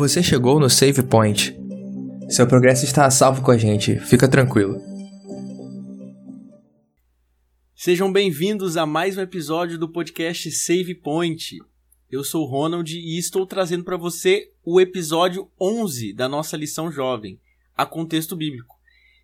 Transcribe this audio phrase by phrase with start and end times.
[0.00, 1.54] Você chegou no Save Point.
[2.30, 4.80] Seu progresso está a salvo com a gente, fica tranquilo.
[7.76, 11.58] Sejam bem-vindos a mais um episódio do podcast Save Point.
[12.10, 16.90] Eu sou o Ronald e estou trazendo para você o episódio 11 da nossa lição
[16.90, 17.38] jovem,
[17.76, 18.76] a contexto bíblico.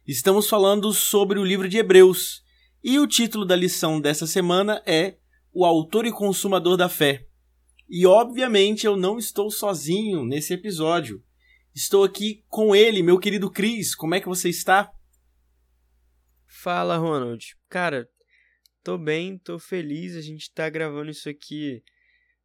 [0.07, 2.45] Estamos falando sobre o livro de Hebreus
[2.85, 5.15] e o título da lição dessa semana é
[5.55, 7.25] O Autor e Consumador da Fé.
[7.89, 11.23] E obviamente eu não estou sozinho nesse episódio.
[11.75, 13.95] Estou aqui com ele, meu querido Cris.
[13.95, 14.93] Como é que você está?
[16.47, 17.57] Fala, Ronald.
[17.69, 18.09] Cara,
[18.83, 20.17] tô bem, tô feliz.
[20.17, 21.83] A gente tá gravando isso aqui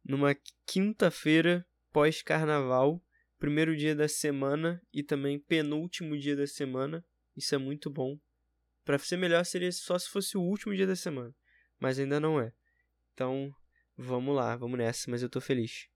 [0.04, 3.02] numa quinta-feira pós-carnaval,
[3.38, 7.04] primeiro dia da semana e também penúltimo dia da semana.
[7.36, 8.18] Isso é muito bom.
[8.84, 11.34] Para ser melhor seria só se fosse o último dia da semana,
[11.78, 12.52] mas ainda não é.
[13.14, 13.54] Então,
[13.96, 15.86] Vamos lá, vamos nessa, mas eu tô feliz.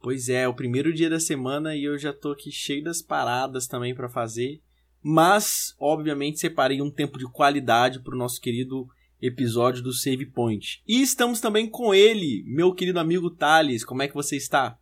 [0.00, 3.00] Pois é, é o primeiro dia da semana e eu já tô aqui cheio das
[3.00, 4.62] paradas também para fazer.
[5.02, 8.86] Mas, obviamente, separei um tempo de qualidade pro nosso querido
[9.20, 10.82] episódio do Save Point.
[10.86, 13.84] E estamos também com ele, meu querido amigo Thales.
[13.84, 14.78] Como é que você está?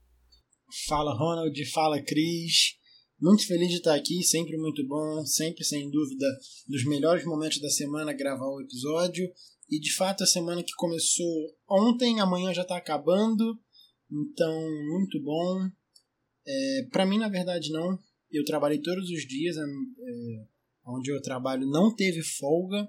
[0.88, 1.64] Fala, Ronald.
[1.70, 2.76] Fala, Cris.
[3.20, 6.26] Muito feliz de estar aqui, sempre muito bom, sempre sem dúvida
[6.66, 9.28] dos melhores momentos da semana gravar o episódio.
[9.72, 13.58] E de fato a semana que começou ontem, amanhã já está acabando.
[14.10, 14.54] Então,
[14.90, 15.66] muito bom.
[16.46, 17.98] É, para mim, na verdade, não.
[18.30, 19.56] Eu trabalhei todos os dias.
[19.56, 20.44] É, é
[20.84, 22.86] onde eu trabalho não teve folga.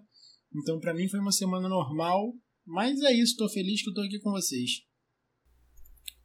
[0.54, 2.34] Então, para mim, foi uma semana normal.
[2.66, 4.82] Mas é isso, estou feliz que estou aqui com vocês.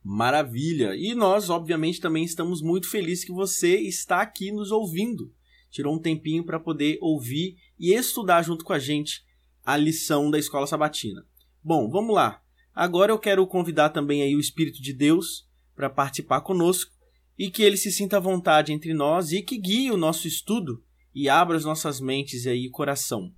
[0.02, 0.96] Maravilha!
[0.96, 5.32] E nós, obviamente, também estamos muito felizes que você está aqui nos ouvindo.
[5.70, 9.27] Tirou um tempinho para poder ouvir e estudar junto com a gente
[9.68, 11.26] a lição da escola sabatina.
[11.62, 12.42] Bom, vamos lá.
[12.74, 16.90] Agora eu quero convidar também aí o Espírito de Deus para participar conosco
[17.38, 20.82] e que ele se sinta à vontade entre nós e que guie o nosso estudo
[21.14, 23.30] e abra as nossas mentes aí e coração.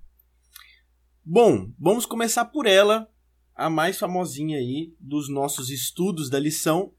[1.21, 3.11] Bom, vamos começar por ela,
[3.53, 6.93] a mais famosinha aí dos nossos estudos da lição,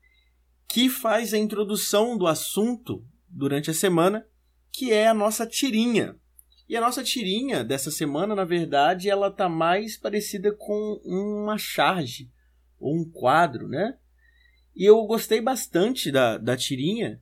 [0.68, 4.26] que faz a introdução do assunto durante a semana,
[4.70, 6.20] que é a nossa tirinha.
[6.68, 12.30] E a nossa tirinha dessa semana, na verdade, ela tá mais parecida com uma charge
[12.78, 13.96] ou um quadro, né?
[14.74, 17.20] E eu gostei bastante da, da tirinha.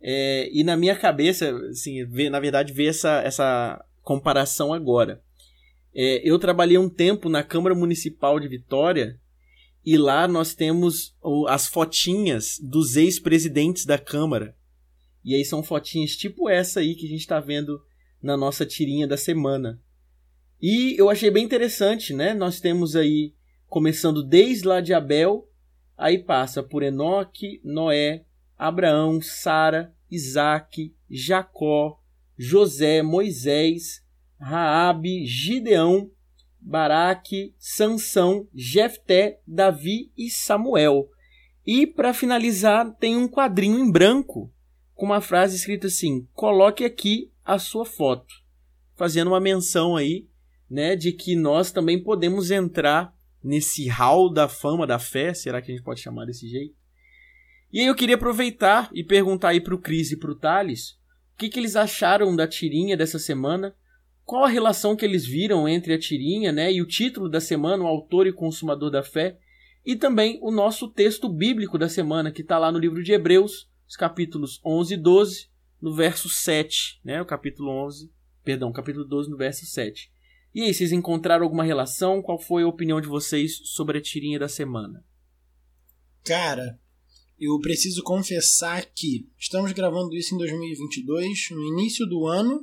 [0.00, 5.22] É, e na minha cabeça, assim, na verdade, ver essa, essa comparação agora.
[5.94, 9.18] É, eu trabalhei um tempo na Câmara Municipal de Vitória
[9.84, 11.14] e lá nós temos
[11.48, 14.56] as fotinhas dos ex-presidentes da Câmara.
[15.24, 17.80] E aí são fotinhas tipo essa aí que a gente está vendo
[18.24, 19.78] na nossa tirinha da semana.
[20.60, 22.32] E eu achei bem interessante, né?
[22.32, 23.34] Nós temos aí,
[23.68, 25.46] começando desde lá de Abel,
[25.94, 28.24] aí passa por Enoque, Noé,
[28.56, 32.00] Abraão, Sara, Isaac, Jacó,
[32.38, 34.02] José, Moisés,
[34.40, 36.10] Raabe, Gideão,
[36.58, 41.10] Baraque, Sansão, Jefté, Davi e Samuel.
[41.66, 44.50] E para finalizar, tem um quadrinho em branco
[44.94, 48.32] com uma frase escrita assim: "Coloque aqui a sua foto,
[48.96, 50.26] fazendo uma menção aí,
[50.70, 55.70] né, de que nós também podemos entrar nesse hall da fama da fé, será que
[55.70, 56.74] a gente pode chamar desse jeito?
[57.70, 60.92] E aí eu queria aproveitar e perguntar aí pro Cris e pro Thales,
[61.34, 63.74] o que, que eles acharam da tirinha dessa semana?
[64.24, 67.84] Qual a relação que eles viram entre a tirinha, né, e o título da semana,
[67.84, 69.36] o autor e consumador da fé,
[69.84, 73.68] e também o nosso texto bíblico da semana, que está lá no livro de Hebreus,
[73.86, 75.48] os capítulos 11 e 12,
[75.84, 77.20] no verso 7, né?
[77.20, 78.10] O capítulo 11,
[78.42, 80.10] perdão, capítulo 12 no verso 7.
[80.54, 82.22] E aí, vocês encontraram alguma relação?
[82.22, 85.04] Qual foi a opinião de vocês sobre a tirinha da semana?
[86.24, 86.80] Cara,
[87.38, 92.62] eu preciso confessar que estamos gravando isso em 2022, no início do ano,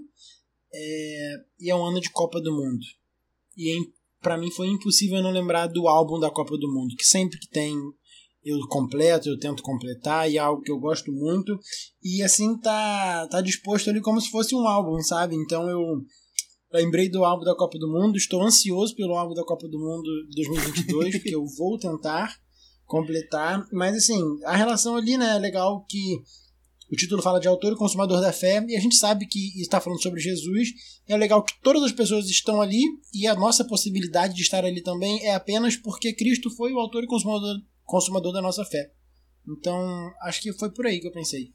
[0.73, 1.35] é...
[1.59, 2.83] e é um ano de Copa do Mundo.
[3.55, 3.83] E é,
[4.19, 7.49] para mim foi impossível não lembrar do álbum da Copa do Mundo, que sempre que
[7.49, 7.75] tem
[8.43, 11.57] eu completo, eu tento completar, e é algo que eu gosto muito.
[12.03, 15.35] E assim tá, tá disposto ali como se fosse um álbum, sabe?
[15.35, 16.03] Então eu
[16.73, 20.09] lembrei do álbum da Copa do Mundo, estou ansioso pelo álbum da Copa do Mundo
[20.35, 22.35] 2022, porque eu vou tentar
[22.85, 23.65] completar.
[23.71, 26.21] Mas assim, a relação ali, né, é legal que
[26.91, 29.79] o título fala de autor e consumador da fé, e a gente sabe que está
[29.79, 30.69] falando sobre Jesus.
[31.07, 32.81] É legal que todas as pessoas estão ali,
[33.13, 37.03] e a nossa possibilidade de estar ali também é apenas porque Cristo foi o autor
[37.03, 37.55] e consumador,
[37.91, 38.93] consumador da nossa fé.
[39.45, 41.53] Então, acho que foi por aí que eu pensei.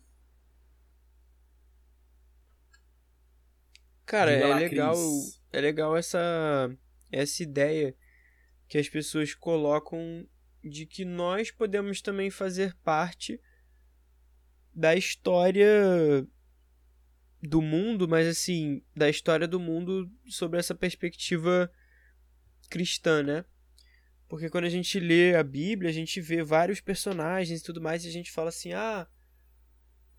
[4.04, 4.96] Cara, é legal,
[5.52, 6.70] é legal essa
[7.10, 7.96] essa ideia
[8.68, 10.28] que as pessoas colocam
[10.62, 13.40] de que nós podemos também fazer parte
[14.74, 16.26] da história
[17.42, 21.72] do mundo, mas assim, da história do mundo sobre essa perspectiva
[22.68, 23.44] cristã, né?
[24.28, 28.04] Porque quando a gente lê a Bíblia, a gente vê vários personagens e tudo mais,
[28.04, 29.06] e a gente fala assim: ah,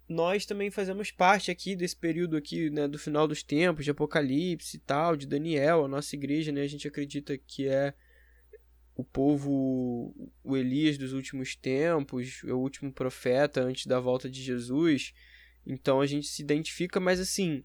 [0.08, 4.78] nós também fazemos parte aqui desse período aqui, né, do final dos tempos, de Apocalipse
[4.78, 7.94] e tal, de Daniel, a nossa igreja, né, a gente acredita que é
[8.96, 15.14] o povo, o Elias dos últimos tempos, o último profeta antes da volta de Jesus.
[15.66, 17.64] Então a gente se identifica, mas assim,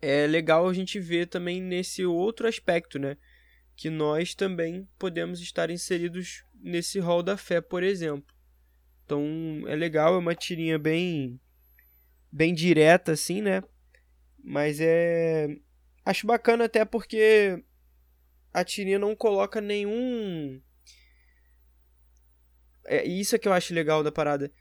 [0.00, 3.16] é legal a gente ver também nesse outro aspecto, né?
[3.76, 8.34] Que nós também podemos estar inseridos nesse rol da fé, por exemplo.
[9.04, 11.40] Então é legal, é uma tirinha bem
[12.30, 13.62] bem direta assim, né?
[14.42, 15.48] Mas é
[16.04, 17.62] acho bacana até porque
[18.52, 20.60] a tirinha não coloca nenhum
[22.84, 24.52] é isso é que eu acho legal da parada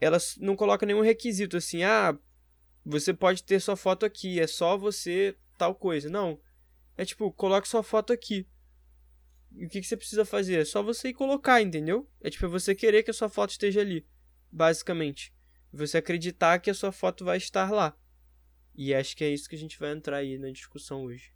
[0.00, 2.16] ela não coloca nenhum requisito assim, ah,
[2.84, 6.08] você pode ter sua foto aqui, é só você tal coisa.
[6.08, 6.40] Não.
[6.96, 8.46] É tipo, coloque sua foto aqui.
[9.58, 10.60] E o que, que você precisa fazer?
[10.60, 12.08] É só você ir colocar, entendeu?
[12.20, 14.06] É tipo, é você querer que a sua foto esteja ali,
[14.52, 15.34] basicamente.
[15.72, 17.98] Você acreditar que a sua foto vai estar lá.
[18.72, 21.32] E acho que é isso que a gente vai entrar aí na discussão hoje.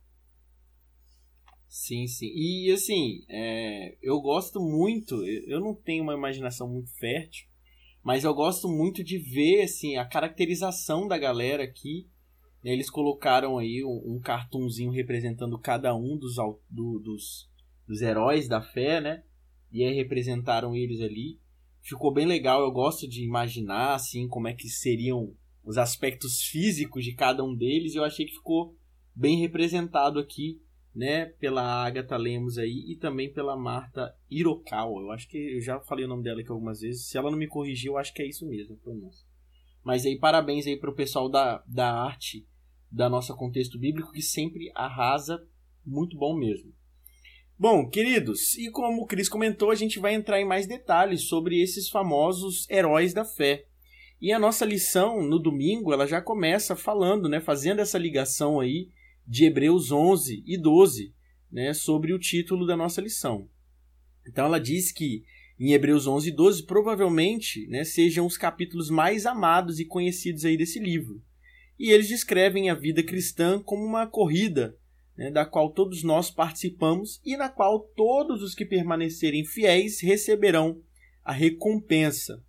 [1.67, 2.27] Sim, sim.
[2.33, 5.17] E assim, é, eu gosto muito,
[5.49, 7.49] eu não tenho uma imaginação muito fértil,
[8.05, 12.09] mas eu gosto muito de ver assim, a caracterização da galera aqui.
[12.63, 16.37] Eles colocaram aí um, um cartunzinho representando cada um dos,
[16.71, 17.51] do, dos,
[17.87, 19.23] dos heróis da fé, né?
[19.70, 21.40] E aí representaram eles ali.
[21.81, 25.34] Ficou bem legal, eu gosto de imaginar assim como é que seriam
[25.64, 27.94] os aspectos físicos de cada um deles.
[27.94, 28.76] Eu achei que ficou
[29.14, 30.61] bem representado aqui
[30.94, 35.00] né, pela Agatha Lemos aí e também pela Marta Hirokawa.
[35.00, 37.08] Eu acho que eu já falei o nome dela aqui algumas vezes.
[37.08, 39.26] Se ela não me corrigir, eu acho que é isso mesmo, pronúncia.
[39.82, 42.46] Mas aí parabéns aí pro pessoal da, da arte
[42.90, 45.43] da nossa contexto bíblico que sempre arrasa,
[45.85, 46.73] muito bom mesmo.
[47.58, 51.60] Bom, queridos, e como o Cris comentou, a gente vai entrar em mais detalhes sobre
[51.60, 53.66] esses famosos heróis da fé.
[54.20, 58.88] E a nossa lição no domingo, ela já começa falando, né, fazendo essa ligação aí
[59.26, 61.14] de Hebreus 11 e 12,
[61.50, 63.49] né, sobre o título da nossa lição.
[64.26, 65.25] Então ela diz que
[65.58, 70.56] em Hebreus 11 e 12 provavelmente né, sejam os capítulos mais amados e conhecidos aí
[70.56, 71.22] desse livro.
[71.78, 74.76] E eles descrevem a vida cristã como uma corrida
[75.17, 80.81] né, da qual todos nós participamos e na qual todos os que permanecerem fiéis receberão
[81.25, 82.43] a recompensa.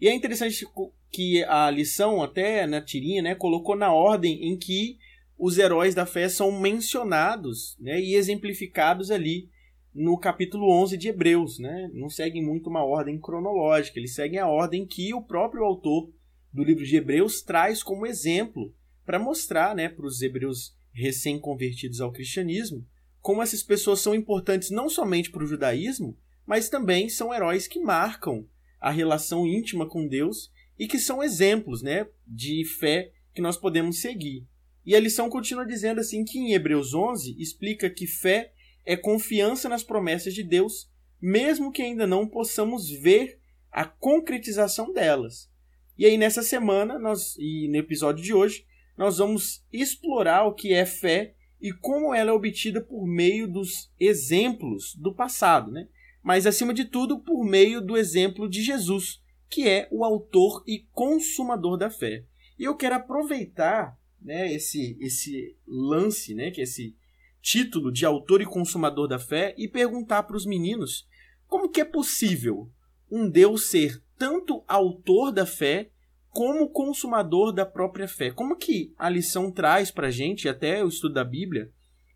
[0.00, 0.66] E é interessante
[1.10, 4.98] que a lição, até na tirinha, né, colocou na ordem em que
[5.38, 9.48] os heróis da fé são mencionados né, e exemplificados ali
[9.94, 11.58] no capítulo 11 de Hebreus.
[11.58, 11.90] Né?
[11.92, 16.10] Não seguem muito uma ordem cronológica, eles seguem a ordem que o próprio autor
[16.52, 18.74] do livro de Hebreus traz como exemplo
[19.04, 22.86] para mostrar né, para os hebreus recém-convertidos ao cristianismo
[23.20, 26.16] como essas pessoas são importantes não somente para o judaísmo,
[26.46, 28.46] mas também são heróis que marcam
[28.80, 34.00] a relação íntima com Deus e que são exemplos né, de fé que nós podemos
[34.00, 34.46] seguir.
[34.84, 38.52] E a lição continua dizendo assim que em Hebreus 11 explica que fé
[38.86, 40.90] é confiança nas promessas de Deus,
[41.20, 43.38] mesmo que ainda não possamos ver
[43.70, 45.50] a concretização delas.
[45.98, 48.64] E aí nessa semana, nós e no episódio de hoje,
[49.00, 53.90] nós vamos explorar o que é fé e como ela é obtida por meio dos
[53.98, 55.88] exemplos do passado, né?
[56.22, 60.80] Mas acima de tudo, por meio do exemplo de Jesus, que é o autor e
[60.92, 62.26] consumador da fé.
[62.58, 66.94] E eu quero aproveitar né, esse, esse lance, né, que é esse
[67.40, 71.08] título de autor e consumador da fé, e perguntar para os meninos
[71.46, 72.70] como que é possível
[73.10, 75.90] um Deus ser tanto autor da fé
[76.30, 78.30] como consumador da própria fé.
[78.30, 81.70] Como que a lição traz para gente, até o estudo da Bíblia,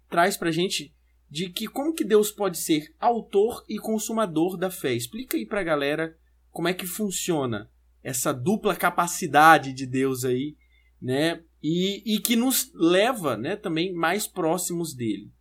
[0.09, 0.94] traz para gente
[1.28, 4.94] de que como que Deus pode ser autor e consumador da fé.
[4.94, 6.16] Explica aí para a galera
[6.50, 7.71] como é que funciona
[8.02, 10.56] essa dupla capacidade de Deus aí,
[11.00, 11.42] né?
[11.66, 15.33] e, e que nos leva né, também mais próximos dele.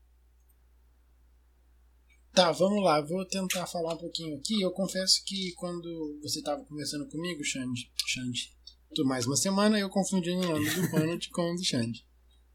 [2.32, 4.62] Tá, vamos lá, vou tentar falar um pouquinho aqui.
[4.62, 8.56] Eu confesso que quando você estava conversando comigo, Xande, Xande,
[9.02, 12.06] mais uma semana eu confundi o nome do Ronald com o do Xande.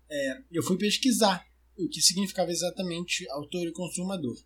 [0.09, 1.45] É, eu fui pesquisar
[1.77, 4.37] o que significava exatamente autor e consumador.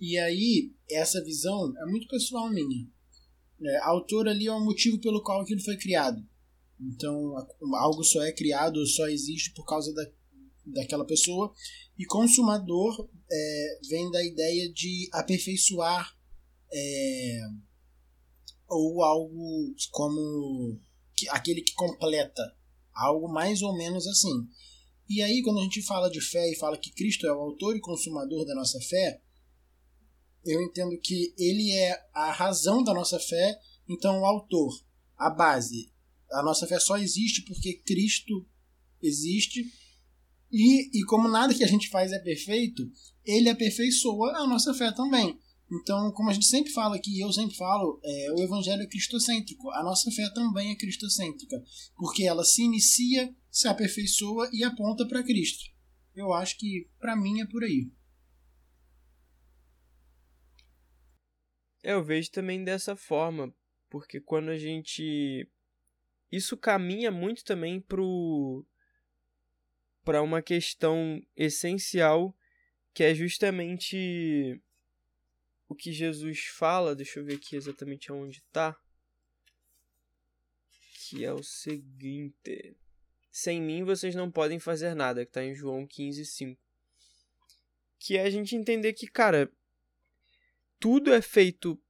[0.00, 2.88] E aí, essa visão é muito pessoal minha.
[3.62, 6.26] É, autor ali é o motivo pelo qual aquilo foi criado.
[6.80, 7.34] Então,
[7.74, 10.06] algo só é criado, só existe por causa da,
[10.66, 11.52] daquela pessoa.
[11.98, 16.16] E consumador é, vem da ideia de aperfeiçoar
[16.72, 17.40] é,
[18.68, 20.80] ou algo como
[21.16, 22.42] que, aquele que completa.
[22.94, 24.48] Algo mais ou menos assim.
[25.08, 27.76] E aí, quando a gente fala de fé e fala que Cristo é o autor
[27.76, 29.20] e consumador da nossa fé,
[30.44, 33.58] eu entendo que ele é a razão da nossa fé,
[33.88, 34.72] então o autor,
[35.16, 35.92] a base.
[36.30, 38.46] A nossa fé só existe porque Cristo
[39.02, 39.64] existe.
[40.50, 42.82] E, e como nada que a gente faz é perfeito,
[43.24, 45.38] ele aperfeiçoa a nossa fé também.
[45.70, 49.70] Então, como a gente sempre fala aqui, eu sempre falo, é, o evangelho é cristocêntrico.
[49.70, 51.60] A nossa fé também é cristocêntrica,
[51.96, 55.64] porque ela se inicia, se aperfeiçoa e aponta para Cristo.
[56.14, 57.90] Eu acho que, para mim, é por aí.
[61.82, 63.52] É, eu vejo também dessa forma,
[63.90, 65.48] porque quando a gente.
[66.30, 68.66] Isso caminha muito também pro
[70.04, 72.36] para uma questão essencial
[72.94, 74.60] que é justamente
[75.68, 78.76] o que Jesus fala, deixa eu ver aqui exatamente onde está,
[81.08, 82.76] que é o seguinte:
[83.30, 86.60] Sem mim vocês não podem fazer nada, que está em João 15, 5.
[87.98, 89.50] Que é a gente entender que, cara,
[90.78, 91.80] tudo é feito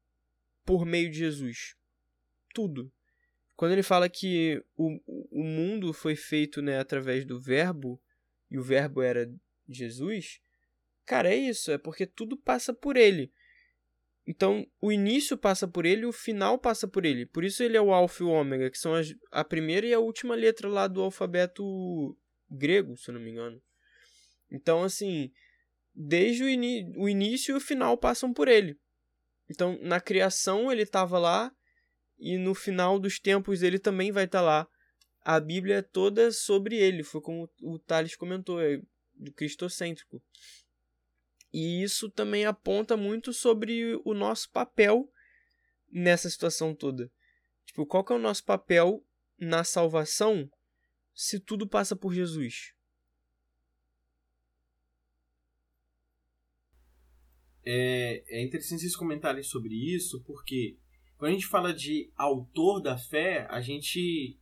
[0.64, 1.76] por meio de Jesus.
[2.54, 2.92] Tudo.
[3.54, 8.00] Quando ele fala que o, o mundo foi feito né, através do Verbo,
[8.50, 9.33] e o Verbo era
[9.68, 10.40] Jesus,
[11.06, 13.33] cara, é isso, é porque tudo passa por ele.
[14.26, 17.26] Então, o início passa por ele e o final passa por ele.
[17.26, 19.95] Por isso ele é o alfa e o ômega, que são as, a primeira e
[19.95, 22.16] a última letra lá do alfabeto
[22.50, 23.62] grego, se não me engano.
[24.50, 25.30] Então, assim,
[25.95, 26.47] desde o,
[27.02, 28.76] o início e o final passam por ele.
[29.49, 31.52] Então, na criação ele estava lá
[32.18, 34.68] e no final dos tempos ele também vai estar tá lá.
[35.23, 38.80] A Bíblia é toda sobre ele, foi como o Thales comentou, é
[39.14, 40.23] do cristocêntrico.
[41.52, 45.10] E isso também aponta muito sobre o nosso papel
[45.90, 47.10] nessa situação toda.
[47.64, 49.04] Tipo, qual que é o nosso papel
[49.38, 50.50] na salvação
[51.14, 52.74] se tudo passa por Jesus?
[57.64, 60.76] É, é interessante vocês comentarem sobre isso, porque
[61.18, 64.38] quando a gente fala de autor da fé, a gente,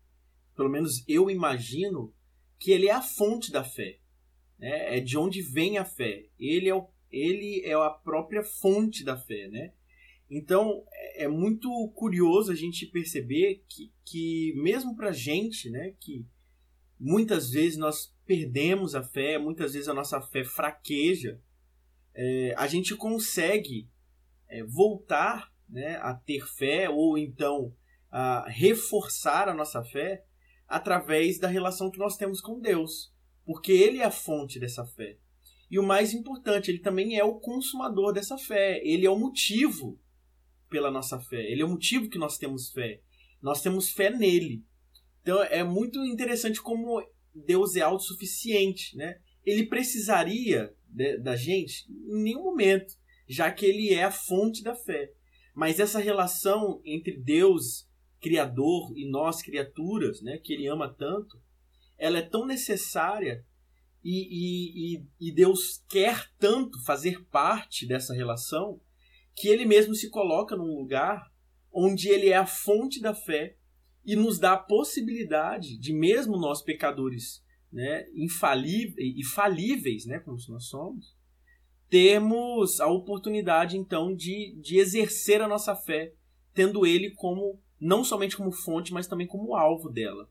[0.54, 2.12] pelo menos eu imagino,
[2.58, 3.98] que ele é a fonte da fé.
[4.58, 4.98] Né?
[4.98, 6.28] É de onde vem a fé.
[6.38, 9.72] Ele é o ele é a própria fonte da fé, né?
[10.30, 16.26] Então é, é muito curioso a gente perceber que, que mesmo para gente, né, que
[16.98, 21.40] muitas vezes nós perdemos a fé, muitas vezes a nossa fé fraqueja,
[22.14, 23.88] é, a gente consegue
[24.48, 27.74] é, voltar né, a ter fé ou então
[28.10, 30.24] a reforçar a nossa fé
[30.68, 33.12] através da relação que nós temos com Deus,
[33.44, 35.18] porque Ele é a fonte dessa fé.
[35.70, 38.80] E o mais importante, ele também é o consumador dessa fé.
[38.84, 39.98] Ele é o motivo
[40.68, 41.42] pela nossa fé.
[41.50, 43.00] Ele é o motivo que nós temos fé.
[43.40, 44.64] Nós temos fé nele.
[45.22, 47.02] Então é muito interessante como
[47.34, 49.18] Deus é autossuficiente, né?
[49.44, 52.94] Ele precisaria de, da gente em nenhum momento,
[53.28, 55.12] já que ele é a fonte da fé.
[55.54, 57.88] Mas essa relação entre Deus,
[58.20, 61.40] criador, e nós criaturas, né, que ele ama tanto,
[61.96, 63.44] ela é tão necessária
[64.04, 68.78] e, e, e Deus quer tanto fazer parte dessa relação
[69.34, 71.32] que ele mesmo se coloca num lugar
[71.72, 73.56] onde ele é a fonte da fé
[74.04, 77.42] e nos dá a possibilidade de, mesmo nós pecadores
[77.72, 81.16] né, infalíveis e falíveis, né, como nós somos,
[81.88, 86.12] termos a oportunidade então de, de exercer a nossa fé,
[86.52, 90.30] tendo ele como não somente como fonte, mas também como alvo dela.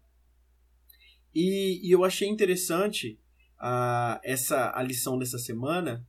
[1.34, 3.20] E, e eu achei interessante
[3.60, 6.06] a, essa a lição dessa semana,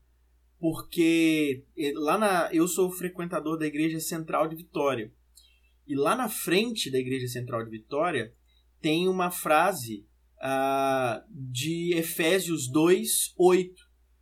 [0.59, 5.13] porque lá na eu sou frequentador da Igreja Central de Vitória.
[5.87, 8.33] E lá na frente da Igreja Central de Vitória
[8.81, 10.07] tem uma frase
[10.39, 13.75] uh, de Efésios 2, 8,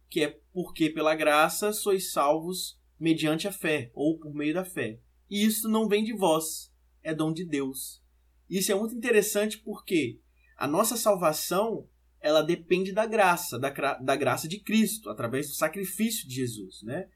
[0.08, 5.00] que é porque pela graça sois salvos mediante a fé, ou por meio da fé.
[5.28, 8.02] E isso não vem de vós, é dom de Deus.
[8.48, 10.20] Isso é muito interessante porque
[10.56, 11.88] a nossa salvação
[12.22, 17.08] ela depende da graça, da, da graça de Cristo, através do sacrifício de Jesus, né?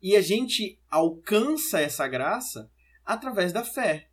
[0.00, 2.70] E a gente alcança essa graça
[3.04, 4.10] através da fé.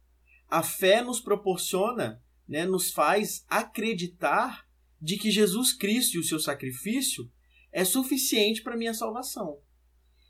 [0.49, 4.65] A fé nos proporciona, né, nos faz acreditar
[5.01, 7.29] de que Jesus Cristo e o seu sacrifício
[7.71, 9.59] é suficiente para minha salvação.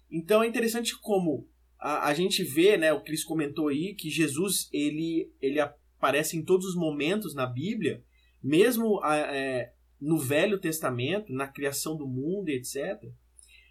[0.10, 1.48] Então é interessante como
[1.80, 6.44] a, a gente vê, né, o Cris comentou aí, que Jesus ele, ele aparece em
[6.44, 8.04] todos os momentos na Bíblia,
[8.44, 13.00] mesmo é, no Velho Testamento, na criação do mundo, etc.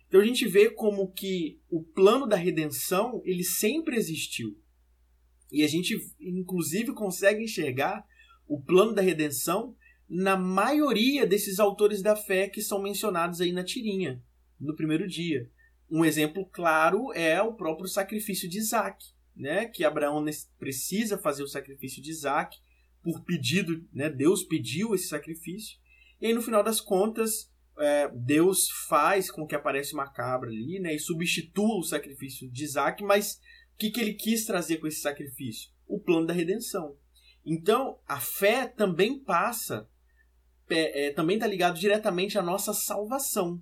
[0.07, 4.57] Então a gente vê como que o plano da redenção ele sempre existiu.
[5.51, 8.05] E a gente inclusive consegue enxergar
[8.47, 9.75] o plano da redenção
[10.09, 14.23] na maioria desses autores da fé que são mencionados aí na tirinha,
[14.59, 15.51] no primeiro dia.
[15.91, 19.67] Um exemplo claro é o próprio sacrifício de Isaac, né?
[19.67, 20.25] que Abraão
[20.59, 22.57] precisa fazer o sacrifício de Isaac
[23.03, 24.11] por pedido, né?
[24.11, 25.79] Deus pediu esse sacrifício,
[26.21, 27.51] e aí no final das contas
[27.81, 32.65] é, Deus faz com que apareça uma cabra ali, né, e substitua o sacrifício de
[32.65, 33.41] Isaac, mas
[33.75, 35.71] o que, que ele quis trazer com esse sacrifício?
[35.87, 36.97] O plano da redenção.
[37.45, 39.89] Então, a fé também passa,
[40.69, 43.61] é, é, também está ligado diretamente à nossa salvação.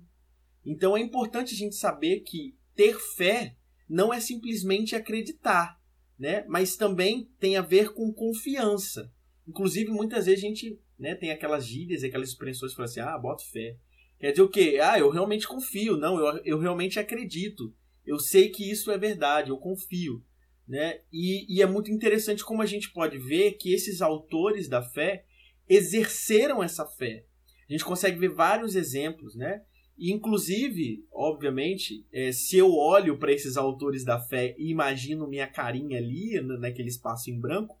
[0.65, 3.55] Então, é importante a gente saber que ter fé
[3.87, 5.79] não é simplesmente acreditar,
[6.17, 6.45] né?
[6.47, 9.11] mas também tem a ver com confiança.
[9.47, 13.17] Inclusive, muitas vezes a gente né, tem aquelas gírias, aquelas expressões que falam assim, ah,
[13.17, 13.77] bota fé.
[14.19, 14.79] Quer dizer o quê?
[14.81, 15.95] Ah, eu realmente confio.
[15.95, 17.73] Não, eu, eu realmente acredito.
[18.05, 20.23] Eu sei que isso é verdade, eu confio.
[20.67, 20.99] Né?
[21.11, 25.25] E, e é muito interessante como a gente pode ver que esses autores da fé
[25.67, 27.25] exerceram essa fé.
[27.67, 29.63] A gente consegue ver vários exemplos, né?
[29.97, 35.45] E, inclusive, obviamente, é, se eu olho para esses autores da fé e imagino minha
[35.45, 37.78] carinha ali, naquele espaço em branco,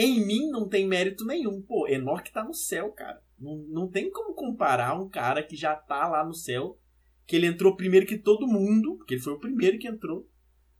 [0.00, 1.60] em mim não tem mérito nenhum.
[1.60, 3.20] Pô, Enoch tá no céu, cara.
[3.36, 6.78] Não, não tem como comparar um cara que já tá lá no céu,
[7.26, 10.28] que ele entrou primeiro que todo mundo, porque ele foi o primeiro que entrou,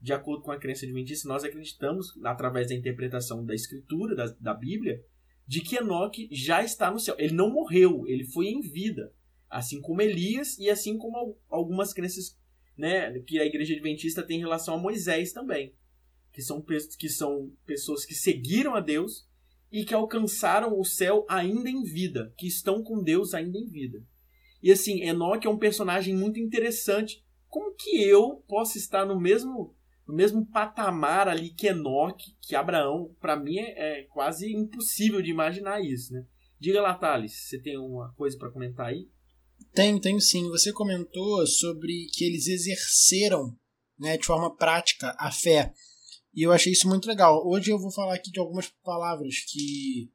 [0.01, 1.29] de acordo com a crença adventista.
[1.29, 5.03] Nós acreditamos, através da interpretação da escritura, da, da Bíblia,
[5.47, 7.17] de que Enoch já está no céu.
[7.19, 9.13] Ele não morreu, ele foi em vida.
[9.51, 12.39] Assim como Elias e assim como algumas crenças
[12.77, 15.75] né, que a igreja adventista tem em relação a Moisés também
[16.39, 16.65] que são,
[16.97, 19.27] que são pessoas que seguiram a Deus
[19.73, 23.99] e que alcançaram o céu ainda em vida, que estão com Deus ainda em vida.
[24.63, 27.25] E assim, Enoque é um personagem muito interessante.
[27.49, 29.75] Como que eu posso estar no mesmo
[30.07, 33.13] no mesmo patamar ali que Enoque, que Abraão?
[33.21, 36.25] Para mim é, é, quase impossível de imaginar isso, né?
[36.61, 39.09] Diga lá, Thales, você tem uma coisa para comentar aí?
[39.75, 40.49] Tenho, tenho sim.
[40.51, 43.57] Você comentou sobre que eles exerceram
[43.99, 45.73] né, de forma prática a fé.
[46.35, 47.47] E eu achei isso muito legal.
[47.47, 50.11] Hoje eu vou falar aqui de algumas palavras que,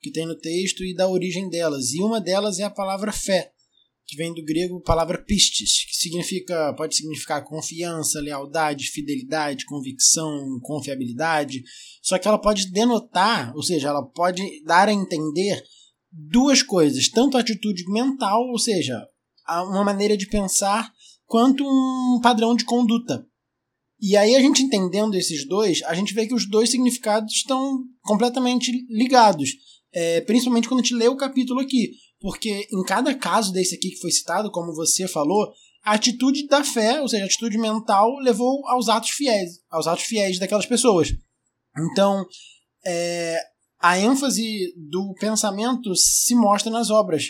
[0.00, 1.92] que tem no texto e da origem delas.
[1.92, 3.52] E uma delas é a palavra fé,
[4.06, 11.62] que vem do grego palavra pistis, que significa, pode significar confiança, lealdade, fidelidade, convicção, confiabilidade.
[12.02, 15.62] Só que ela pode denotar, ou seja, ela pode dar a entender
[16.10, 19.00] duas coisas, tanto a atitude mental, ou seja,
[19.48, 20.92] uma maneira de pensar,
[21.24, 23.26] quanto um padrão de conduta.
[24.02, 27.84] E aí a gente entendendo esses dois, a gente vê que os dois significados estão
[28.00, 29.50] completamente ligados.
[29.94, 31.92] É, principalmente quando a gente lê o capítulo aqui.
[32.20, 35.52] Porque em cada caso desse aqui que foi citado, como você falou,
[35.84, 40.04] a atitude da fé, ou seja, a atitude mental, levou aos atos fiéis, aos atos
[40.04, 41.12] fiéis daquelas pessoas.
[41.78, 42.26] Então,
[42.84, 43.36] é,
[43.78, 47.24] a ênfase do pensamento se mostra nas obras.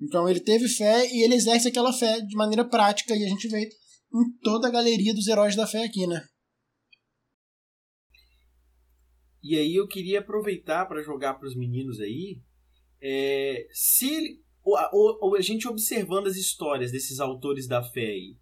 [0.00, 3.48] Então ele teve fé e ele exerce aquela fé de maneira prática e a gente
[3.48, 3.68] vê
[4.14, 6.26] em toda a galeria dos heróis da fé aqui, né?
[9.42, 12.40] E aí eu queria aproveitar para jogar para os meninos aí,
[13.00, 14.40] é, se
[14.76, 14.90] a,
[15.36, 18.36] a gente observando as histórias desses autores da fé aí,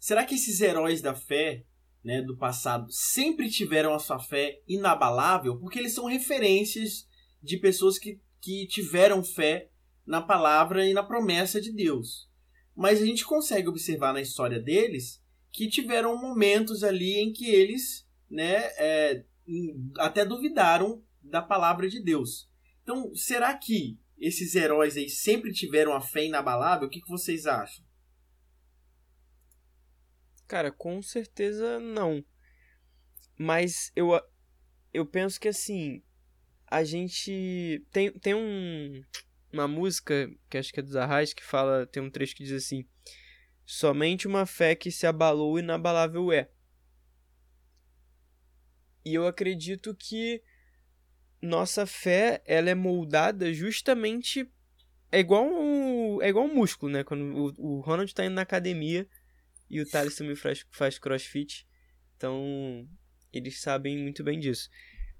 [0.00, 1.66] será que esses heróis da fé
[2.02, 5.58] né, do passado sempre tiveram a sua fé inabalável?
[5.58, 7.06] Porque eles são referências
[7.42, 9.70] de pessoas que, que tiveram fé
[10.06, 12.30] na palavra e na promessa de Deus.
[12.76, 18.06] Mas a gente consegue observar na história deles que tiveram momentos ali em que eles
[18.28, 19.24] né, é,
[19.96, 22.50] até duvidaram da palavra de Deus.
[22.82, 26.86] Então, será que esses heróis aí sempre tiveram a fé inabalável?
[26.86, 27.84] O que, que vocês acham?
[30.46, 32.22] Cara, com certeza não.
[33.38, 34.10] Mas eu,
[34.92, 36.02] eu penso que assim,
[36.66, 39.02] a gente tem, tem um,
[39.56, 42.52] uma música que acho que é dos Arrais que fala, tem um trecho que diz
[42.52, 42.86] assim:
[43.64, 46.50] Somente uma fé que se abalou inabalável é.
[49.04, 50.42] E eu acredito que
[51.40, 54.50] nossa fé ela é moldada justamente
[55.10, 57.04] é igual um, é igual um músculo, né?
[57.04, 59.08] Quando o, o Ronald está indo na academia
[59.70, 61.66] e o Thales também faz, faz crossfit.
[62.16, 62.86] Então,
[63.32, 64.68] eles sabem muito bem disso.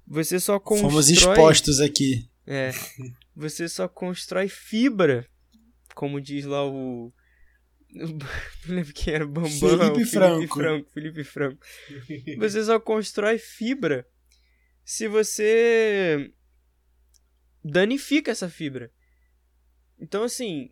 [0.07, 0.90] Você só constrói...
[0.90, 2.29] Fomos expostos aqui.
[2.46, 2.70] É.
[3.37, 5.29] Você só constrói fibra,
[5.94, 7.12] como diz lá o.
[7.92, 9.51] Não lembro quem era, Bambam.
[9.51, 10.55] Felipe Franco.
[10.55, 10.90] Franco.
[10.90, 11.66] Felipe Franco.
[12.38, 14.07] Você só constrói fibra
[14.85, 16.33] se você
[17.64, 18.92] danifica essa fibra.
[19.99, 20.70] Então, assim,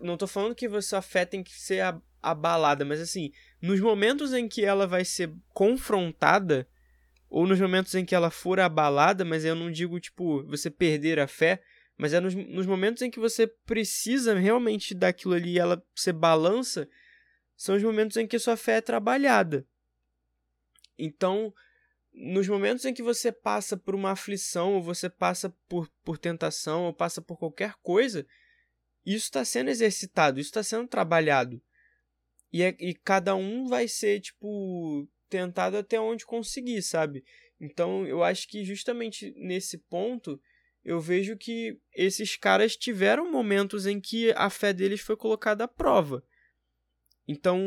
[0.00, 1.82] não tô falando que a sua fé tem que ser
[2.22, 6.68] abalada, mas assim, nos momentos em que ela vai ser confrontada,
[7.28, 11.18] ou nos momentos em que ela for abalada, mas eu não digo, tipo, você perder
[11.18, 11.60] a fé,
[12.00, 16.88] mas é nos, nos momentos em que você precisa realmente daquilo ali ela se balança,
[17.54, 19.66] são os momentos em que sua fé é trabalhada.
[20.98, 21.52] Então,
[22.10, 26.86] nos momentos em que você passa por uma aflição, ou você passa por, por tentação,
[26.86, 28.26] ou passa por qualquer coisa,
[29.04, 31.60] isso está sendo exercitado, isso está sendo trabalhado.
[32.50, 37.22] E, é, e cada um vai ser, tipo, tentado até onde conseguir, sabe?
[37.60, 40.40] Então eu acho que justamente nesse ponto
[40.84, 45.68] eu vejo que esses caras tiveram momentos em que a fé deles foi colocada à
[45.68, 46.24] prova.
[47.28, 47.60] Então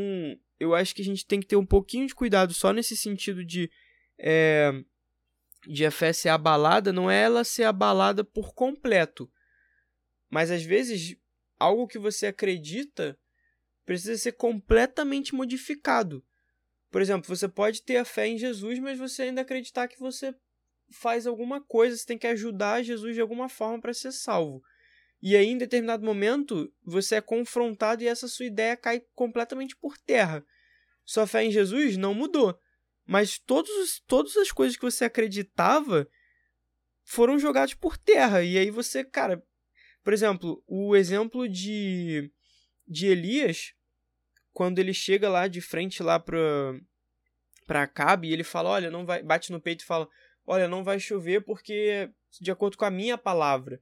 [0.59, 3.45] eu acho que a gente tem que ter um pouquinho de cuidado só nesse sentido
[3.45, 3.69] de
[4.17, 4.71] é,
[5.67, 9.31] de a fé ser abalada, não é ela ser abalada por completo.
[10.29, 11.15] Mas às vezes
[11.59, 13.17] algo que você acredita
[13.85, 16.25] precisa ser completamente modificado.
[16.89, 20.33] Por exemplo, você pode ter a fé em Jesus, mas você ainda acreditar que você
[20.93, 24.63] faz alguma coisa, você tem que ajudar Jesus de alguma forma para ser salvo.
[25.21, 29.97] E aí, em determinado momento, você é confrontado e essa sua ideia cai completamente por
[29.97, 30.45] terra.
[31.05, 32.59] Sua fé em Jesus não mudou.
[33.05, 36.07] Mas todos, todas as coisas que você acreditava
[37.03, 38.43] foram jogadas por terra.
[38.43, 39.41] E aí você, cara.
[40.03, 42.29] Por exemplo, o exemplo de,
[42.85, 43.73] de Elias
[44.51, 46.37] quando ele chega lá de frente lá pra,
[47.65, 50.07] pra Acabe e ele fala, olha, não vai, bate no peito e fala,
[50.45, 53.81] olha, não vai chover porque de acordo com a minha palavra.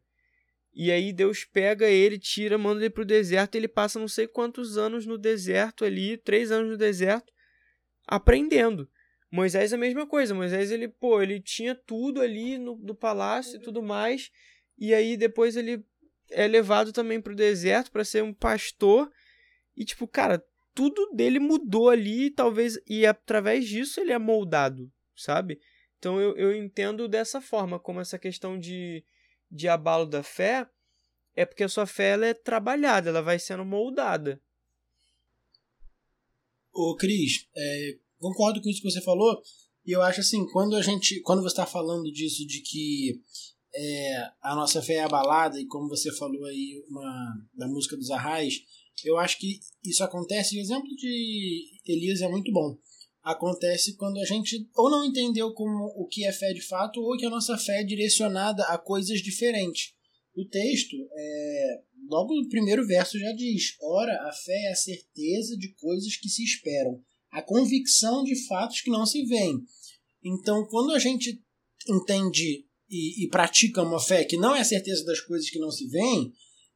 [0.74, 4.28] E aí Deus pega ele, tira, manda ele pro deserto, e ele passa não sei
[4.28, 7.34] quantos anos no deserto ali, três anos no deserto,
[8.08, 8.90] aprendendo.
[9.30, 13.58] Moisés é a mesma coisa, Moisés ele, pô, ele tinha tudo ali no, do palácio
[13.58, 14.32] e tudo mais,
[14.78, 15.86] e aí depois ele
[16.30, 19.12] é levado também pro deserto para ser um pastor,
[19.76, 20.44] e tipo, cara,
[20.74, 25.60] tudo dele mudou ali, talvez, e através disso ele é moldado, sabe?
[26.02, 29.06] Então eu, eu entendo dessa forma, como essa questão de,
[29.52, 30.68] de abalo da fé
[31.36, 34.42] é porque a sua fé ela é trabalhada, ela vai sendo moldada.
[36.74, 39.44] Ô Cris, é, concordo com isso que você falou,
[39.86, 41.22] e eu acho assim, quando a gente.
[41.22, 43.22] Quando você está falando disso de que
[43.72, 48.10] é, a nossa fé é abalada, e como você falou aí uma, da música dos
[48.10, 48.56] Arrais,
[49.06, 52.76] eu acho que isso acontece, o exemplo de Elias é muito bom.
[53.24, 57.16] Acontece quando a gente ou não entendeu como o que é fé de fato, ou
[57.18, 59.94] que a nossa fé é direcionada a coisas diferentes.
[60.36, 65.56] O texto, é, logo no primeiro verso, já diz: Ora, a fé é a certeza
[65.56, 67.00] de coisas que se esperam,
[67.32, 69.62] a convicção de fatos que não se veem.
[70.24, 71.40] Então, quando a gente
[71.88, 75.70] entende e, e pratica uma fé que não é a certeza das coisas que não
[75.70, 76.34] se veem,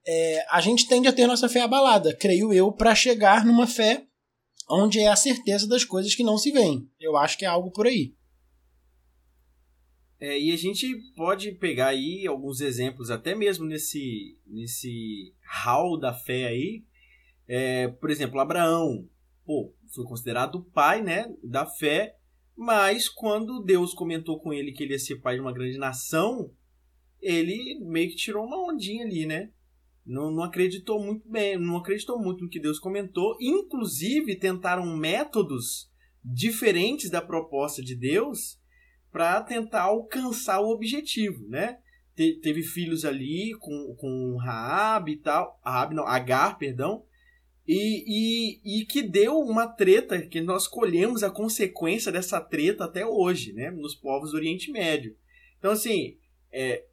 [0.08, 4.06] é, a gente tende a ter nossa fé abalada, creio eu, para chegar numa fé
[4.70, 6.90] onde é a certeza das coisas que não se veem.
[7.00, 8.16] Eu acho que é algo por aí.
[10.20, 16.14] É, e a gente pode pegar aí alguns exemplos, até mesmo nesse, nesse hall da
[16.14, 16.84] fé aí.
[17.48, 19.08] É, por exemplo, Abraão
[19.46, 22.18] pô, foi considerado o pai né, da fé,
[22.58, 26.52] mas quando Deus comentou com ele que ele ia ser pai de uma grande nação,
[27.22, 29.52] ele meio que tirou uma ondinha ali, né?
[30.06, 33.36] Não, não acreditou muito bem, não acreditou muito no que Deus comentou.
[33.42, 35.90] Inclusive, tentaram métodos
[36.24, 38.60] diferentes da proposta de Deus
[39.12, 41.80] para tentar alcançar o objetivo, né?
[42.16, 47.04] Te, teve filhos ali com, com Raab e tal, Raab não, Agar, perdão,
[47.68, 53.06] e, e, e que deu uma treta que nós colhemos a consequência dessa treta até
[53.06, 53.72] hoje, né?
[53.72, 55.16] Nos povos do Oriente Médio.
[55.58, 56.18] Então, assim,
[56.52, 56.86] é,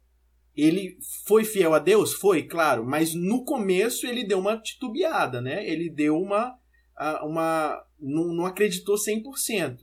[0.55, 2.13] ele foi fiel a Deus?
[2.13, 5.67] Foi, claro, mas no começo ele deu uma titubeada, né?
[5.67, 6.55] Ele deu uma.
[7.23, 9.79] uma não, não acreditou 100%.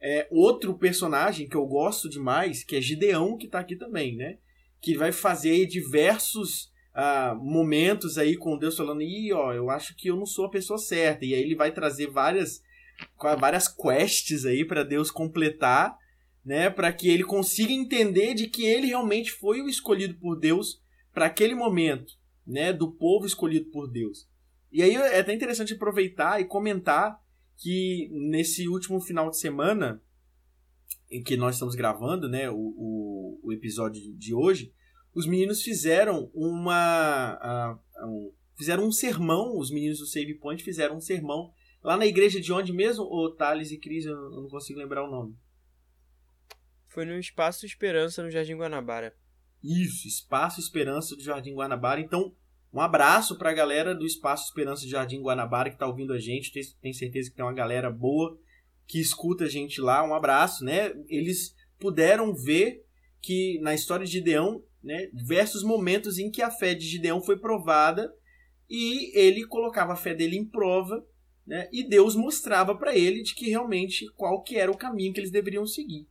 [0.00, 4.38] É, outro personagem que eu gosto demais, que é Gideão, que está aqui também, né?
[4.80, 10.08] Que vai fazer diversos uh, momentos aí com Deus falando, Ih, ó, eu acho que
[10.08, 11.24] eu não sou a pessoa certa.
[11.24, 12.62] E aí ele vai trazer várias,
[13.38, 15.96] várias quests aí para Deus completar
[16.44, 20.80] né, para que ele consiga entender de que ele realmente foi o escolhido por Deus
[21.12, 22.14] para aquele momento,
[22.46, 24.28] né, do povo escolhido por Deus.
[24.70, 27.20] E aí é até interessante aproveitar e comentar
[27.56, 30.02] que nesse último final de semana
[31.10, 34.72] em que nós estamos gravando, né, o, o, o episódio de hoje,
[35.14, 40.96] os meninos fizeram uma uh, um, fizeram um sermão, os meninos do Save Point fizeram
[40.96, 41.52] um sermão
[41.82, 45.10] lá na igreja de onde mesmo, o Thales e Cris, eu não consigo lembrar o
[45.10, 45.36] nome.
[46.92, 49.14] Foi no Espaço Esperança, no Jardim Guanabara.
[49.64, 52.00] Isso, Espaço Esperança do Jardim Guanabara.
[52.00, 52.34] Então,
[52.70, 56.18] um abraço para a galera do Espaço Esperança do Jardim Guanabara que está ouvindo a
[56.18, 56.52] gente.
[56.82, 58.38] Tenho certeza que tem uma galera boa
[58.86, 60.92] que escuta a gente lá, um abraço, né?
[61.08, 62.84] Eles puderam ver
[63.22, 67.38] que na história de Gideão, né, diversos momentos em que a fé de Gideão foi
[67.38, 68.12] provada
[68.68, 71.02] e ele colocava a fé dele em prova,
[71.46, 71.70] né?
[71.72, 75.30] E Deus mostrava para ele de que realmente qual que era o caminho que eles
[75.30, 76.06] deveriam seguir.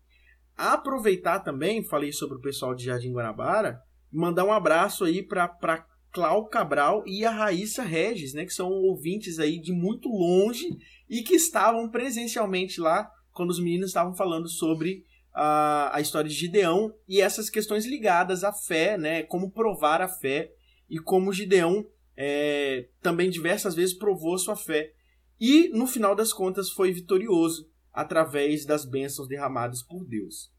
[0.57, 6.45] Aproveitar também, falei sobre o pessoal de Jardim Guanabara, mandar um abraço aí para Clau
[6.47, 10.67] Cabral e a Raíssa Regis, né, que são ouvintes aí de muito longe
[11.09, 16.35] e que estavam presencialmente lá quando os meninos estavam falando sobre a, a história de
[16.35, 20.51] Gideão e essas questões ligadas à fé, né, como provar a fé
[20.89, 21.85] e como Gideão
[22.17, 24.91] é, também diversas vezes provou sua fé.
[25.39, 30.51] E no final das contas foi vitorioso através das bênçãos derramadas por Deus.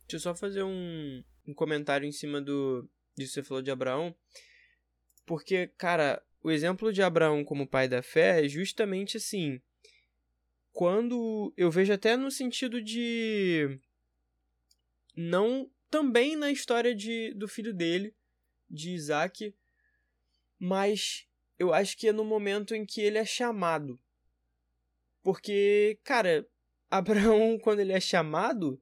[0.00, 3.70] Deixa eu só fazer um, um comentário em cima do, disso que você falou de
[3.70, 4.14] Abraão.
[5.26, 9.60] Porque, cara, o exemplo de Abraão como pai da fé é justamente assim.
[10.72, 13.78] Quando eu vejo até no sentido de.
[15.16, 15.70] Não.
[15.90, 18.14] Também na história de, do filho dele,
[18.70, 19.54] de Isaac.
[20.58, 21.26] Mas
[21.58, 23.98] eu acho que é no momento em que ele é chamado.
[25.22, 26.46] Porque, cara,
[26.90, 28.80] Abraão, quando ele é chamado,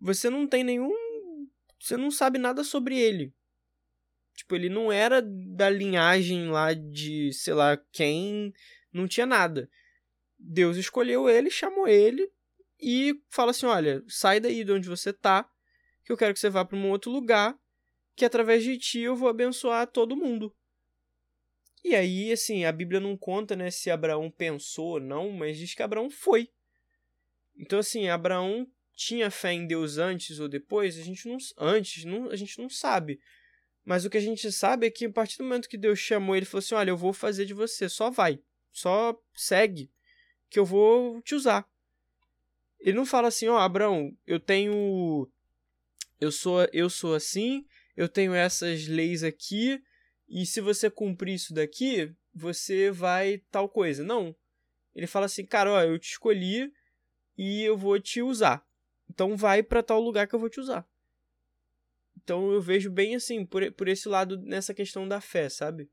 [0.00, 0.94] você não tem nenhum.
[1.78, 3.32] Você não sabe nada sobre ele.
[4.34, 8.52] Tipo, ele não era da linhagem lá de, sei lá, quem.
[8.92, 9.70] Não tinha nada.
[10.38, 12.30] Deus escolheu ele, chamou ele
[12.80, 15.48] e fala assim: olha, sai daí de onde você tá,
[16.04, 17.58] que eu quero que você vá para um outro lugar,
[18.14, 20.54] que através de ti eu vou abençoar todo mundo.
[21.86, 25.72] E aí, assim, a Bíblia não conta, né, se Abraão pensou ou não, mas diz
[25.72, 26.50] que Abraão foi.
[27.56, 32.28] Então, assim, Abraão tinha fé em Deus antes ou depois, a gente não antes, não,
[32.28, 33.20] a gente não sabe.
[33.84, 36.34] Mas o que a gente sabe é que a partir do momento que Deus chamou
[36.34, 38.40] ele, falou assim: "Olha, eu vou fazer de você, só vai.
[38.72, 39.88] Só segue
[40.50, 41.70] que eu vou te usar".
[42.80, 45.30] Ele não fala assim: "Ó, oh, Abraão, eu tenho
[46.20, 47.64] eu sou eu sou assim,
[47.96, 49.80] eu tenho essas leis aqui,
[50.28, 54.04] e se você cumprir isso daqui, você vai tal coisa".
[54.04, 54.34] Não.
[54.94, 56.72] Ele fala assim: "Cara, ó, eu te escolhi
[57.36, 58.66] e eu vou te usar.
[59.10, 60.86] Então vai para tal lugar que eu vou te usar".
[62.22, 65.88] Então eu vejo bem assim, por, por esse lado, nessa questão da fé, sabe?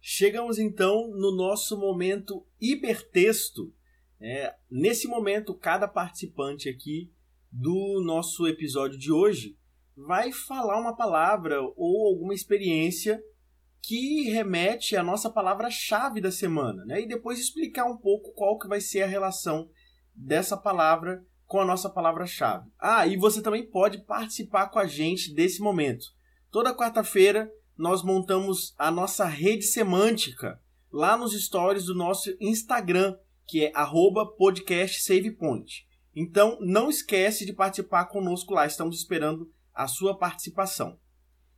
[0.00, 3.74] Chegamos então no nosso momento hipertexto.
[4.20, 7.12] É, nesse momento, cada participante aqui
[7.52, 9.58] do nosso episódio de hoje
[9.94, 13.22] vai falar uma palavra ou alguma experiência
[13.82, 17.02] que remete à nossa palavra-chave da semana, né?
[17.02, 19.68] E depois explicar um pouco qual que vai ser a relação
[20.14, 22.70] dessa palavra com a nossa palavra-chave.
[22.78, 26.06] Ah, e você também pode participar com a gente desse momento.
[26.50, 30.58] Toda quarta-feira nós montamos a nossa rede semântica
[30.90, 33.72] lá nos stories do nosso Instagram, que é
[34.38, 35.91] @podcastsavepoint.
[36.14, 40.98] Então não esquece de participar conosco lá, estamos esperando a sua participação.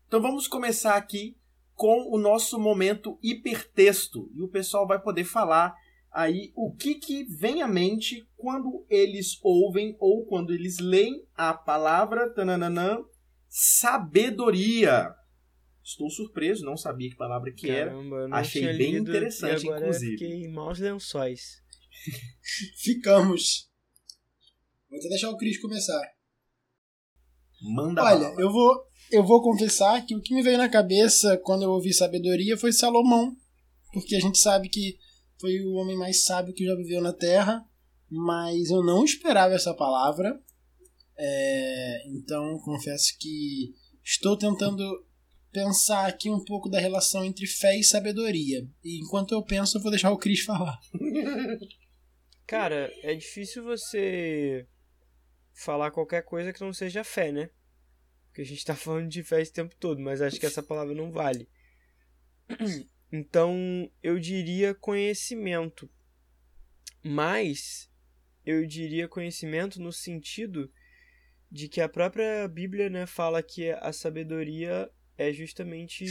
[0.06, 1.36] Então vamos começar aqui
[1.74, 4.30] com o nosso momento hipertexto.
[4.34, 5.74] E o pessoal vai poder falar
[6.12, 11.52] aí o que, que vem à mente quando eles ouvem ou quando eles leem a
[11.52, 12.98] palavra tananã,
[13.48, 15.12] sabedoria.
[15.82, 18.36] Estou surpreso, não sabia que palavra que Caramba, era.
[18.36, 20.12] Achei bem interessante, e agora inclusive.
[20.12, 21.62] Fiquei em maus lençóis.
[22.80, 23.73] Ficamos.
[24.94, 26.00] Vou até deixar o Cris começar.
[27.60, 28.40] Manda Olha, bala.
[28.40, 28.80] eu vou
[29.10, 32.72] eu vou confessar que o que me veio na cabeça quando eu ouvi sabedoria foi
[32.72, 33.34] Salomão,
[33.92, 34.96] porque a gente sabe que
[35.40, 37.64] foi o homem mais sábio que já viveu na Terra,
[38.08, 40.40] mas eu não esperava essa palavra.
[41.18, 44.84] É, então confesso que estou tentando
[45.50, 48.64] pensar aqui um pouco da relação entre fé e sabedoria.
[48.84, 50.78] E enquanto eu penso, eu vou deixar o Cris falar.
[52.46, 54.68] Cara, é difícil você
[55.54, 57.48] falar qualquer coisa que não seja fé, né?
[58.26, 60.94] Porque a gente tá falando de fé esse tempo todo, mas acho que essa palavra
[60.94, 61.48] não vale.
[63.16, 65.88] Então, eu diria conhecimento.
[67.00, 67.88] Mas
[68.44, 70.68] eu diria conhecimento no sentido
[71.48, 76.04] de que a própria Bíblia, né, fala que a sabedoria é justamente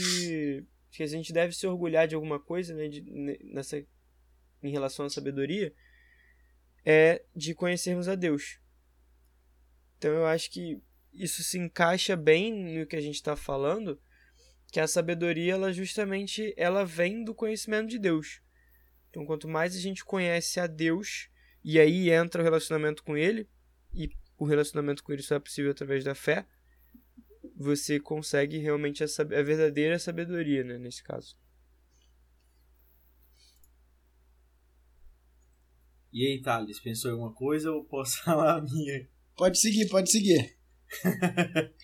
[0.90, 3.02] que a gente deve se orgulhar de alguma coisa, né, de,
[3.52, 3.84] nessa
[4.62, 5.74] em relação à sabedoria,
[6.86, 8.58] é de conhecermos a Deus.
[9.98, 10.80] Então eu acho que
[11.12, 14.00] isso se encaixa bem no que a gente está falando,
[14.72, 18.42] que a sabedoria, ela justamente, ela vem do conhecimento de Deus.
[19.08, 21.28] Então, quanto mais a gente conhece a Deus,
[21.62, 23.48] e aí entra o relacionamento com Ele,
[23.92, 26.44] e o relacionamento com Ele só é possível através da fé,
[27.54, 31.36] você consegue realmente a, a verdadeira sabedoria, né, nesse caso.
[36.12, 39.08] E aí, Thales, pensou em alguma coisa ou posso falar a minha?
[39.36, 40.56] Pode seguir, pode seguir.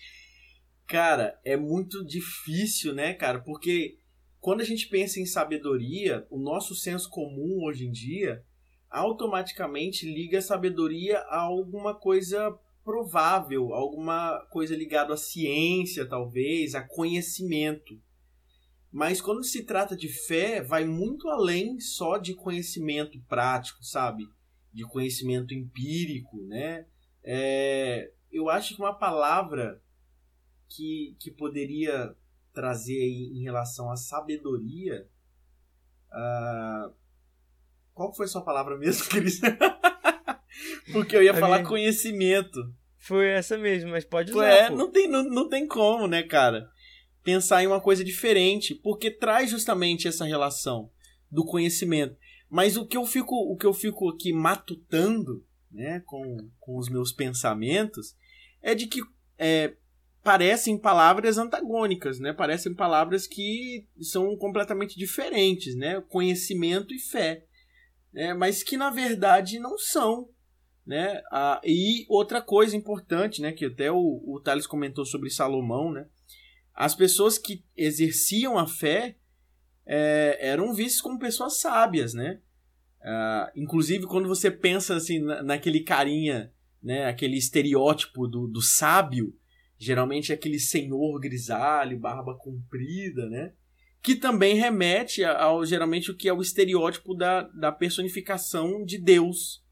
[0.87, 3.41] cara, é muito difícil, né, cara?
[3.41, 3.97] Porque
[4.39, 8.43] quando a gente pensa em sabedoria, o nosso senso comum hoje em dia
[8.89, 16.81] automaticamente liga a sabedoria a alguma coisa provável, alguma coisa ligada à ciência, talvez, a
[16.81, 18.01] conhecimento.
[18.91, 24.27] Mas quando se trata de fé, vai muito além só de conhecimento prático, sabe?
[24.73, 26.85] De conhecimento empírico, né?
[27.23, 29.81] É, eu acho que uma palavra
[30.69, 32.15] que, que poderia
[32.53, 35.07] trazer aí em relação à sabedoria.
[36.11, 36.93] Uh,
[37.93, 39.39] qual foi a sua palavra mesmo, Cris?
[40.91, 41.69] Porque eu ia falar minha...
[41.69, 42.73] conhecimento.
[42.97, 44.47] Foi essa mesmo, mas pode usar.
[44.47, 46.69] É, não tem, não, não tem como, né, cara?
[47.23, 50.89] pensar em uma coisa diferente, porque traz justamente essa relação
[51.29, 52.15] do conhecimento.
[52.49, 56.89] Mas o que eu fico, o que eu fico aqui matutando, né, com, com os
[56.89, 58.15] meus pensamentos,
[58.61, 59.01] é de que
[59.37, 59.73] é,
[60.23, 62.31] parecem palavras antagônicas, né?
[62.31, 66.01] Parecem palavras que são completamente diferentes, né?
[66.09, 67.45] Conhecimento e fé,
[68.13, 68.33] né?
[68.33, 70.29] Mas que na verdade não são,
[70.85, 71.21] né?
[71.31, 73.51] Ah, e outra coisa importante, né?
[73.51, 76.05] Que até o, o Thales comentou sobre Salomão, né?
[76.73, 79.15] as pessoas que exerciam a fé
[79.85, 82.39] é, eram vistas como pessoas sábias, né?
[83.01, 89.35] Uh, inclusive, quando você pensa assim na, naquele carinha, né, aquele estereótipo do, do sábio,
[89.77, 93.53] geralmente é aquele senhor grisalho, barba comprida, né?
[94.03, 99.63] Que também remete ao geralmente o que é o estereótipo da, da personificação de Deus,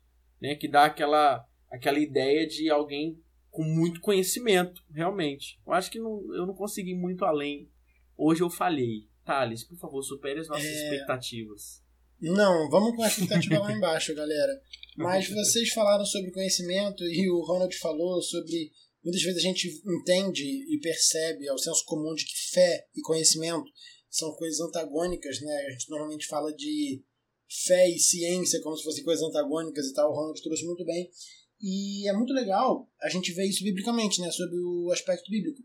[0.41, 0.55] né?
[0.55, 3.19] Que dá aquela, aquela ideia de alguém
[3.51, 5.59] com muito conhecimento, realmente.
[5.65, 7.69] Eu acho que não, eu não consegui muito além.
[8.17, 9.07] Hoje eu falhei.
[9.23, 10.83] Thales, por favor, supere as nossas é...
[10.83, 11.83] expectativas.
[12.21, 14.61] Não, vamos com a expectativa lá embaixo, galera.
[14.97, 18.71] Mas vocês falaram sobre conhecimento e o Ronald falou sobre.
[19.01, 23.71] Muitas vezes a gente entende e percebe ao senso comum de que fé e conhecimento
[24.09, 25.65] são coisas antagônicas, né?
[25.67, 27.01] A gente normalmente fala de
[27.65, 30.11] fé e ciência como se fossem coisas antagônicas e tal.
[30.11, 31.09] O Ronald trouxe muito bem.
[31.61, 35.61] E é muito legal a gente ver isso biblicamente, né, sobre o aspecto bíblico.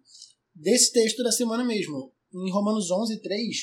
[0.54, 3.56] Desse texto da semana mesmo, em Romanos 11, 3,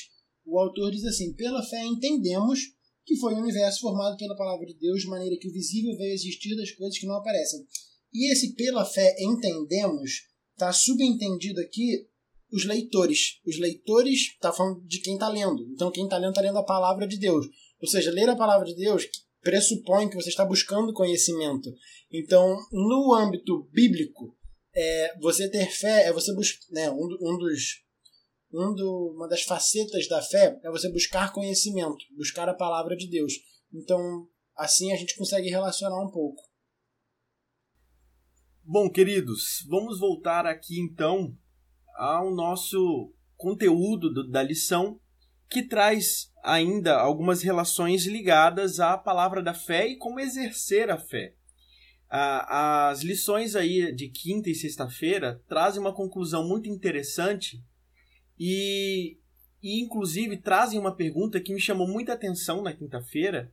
[0.44, 2.60] o autor diz assim: Pela fé entendemos
[3.04, 6.14] que foi o universo formado pela palavra de Deus, de maneira que o visível veio
[6.14, 7.64] existir das coisas que não aparecem.
[8.12, 12.06] E esse pela fé entendemos está subentendido aqui
[12.52, 13.40] os leitores.
[13.46, 15.66] Os leitores está falando de quem está lendo.
[15.72, 17.46] Então quem está lendo está lendo a palavra de Deus.
[17.80, 19.08] Ou seja, ler a palavra de Deus
[19.40, 21.74] pressupõe que você está buscando conhecimento.
[22.12, 24.36] Então, no âmbito bíblico,
[24.74, 26.64] é, você ter fé é você buscar.
[26.70, 27.82] Né, um, um dos,
[28.52, 33.08] um do, uma das facetas da fé é você buscar conhecimento, buscar a palavra de
[33.08, 33.32] Deus.
[33.72, 36.42] Então, assim a gente consegue relacionar um pouco.
[38.62, 41.36] Bom, queridos, vamos voltar aqui então
[41.96, 45.00] ao nosso conteúdo do, da lição
[45.50, 51.34] que traz ainda algumas relações ligadas à palavra da fé e como exercer a fé.
[52.08, 57.64] As lições aí de quinta e sexta-feira trazem uma conclusão muito interessante
[58.44, 59.18] e,
[59.62, 63.52] e, inclusive, trazem uma pergunta que me chamou muita atenção na quinta-feira,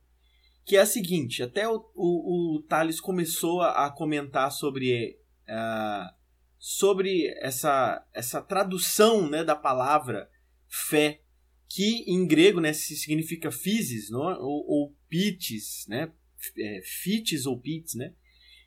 [0.64, 5.16] que é a seguinte: até o, o, o Thales começou a, a comentar sobre,
[5.48, 6.12] uh,
[6.58, 10.28] sobre essa, essa tradução né, da palavra
[10.66, 11.20] fé
[11.68, 14.28] que em grego né, significa physis, não?
[14.28, 14.36] É?
[14.38, 16.12] ou, ou pites, né?
[16.58, 18.12] É, fites ou pites, né?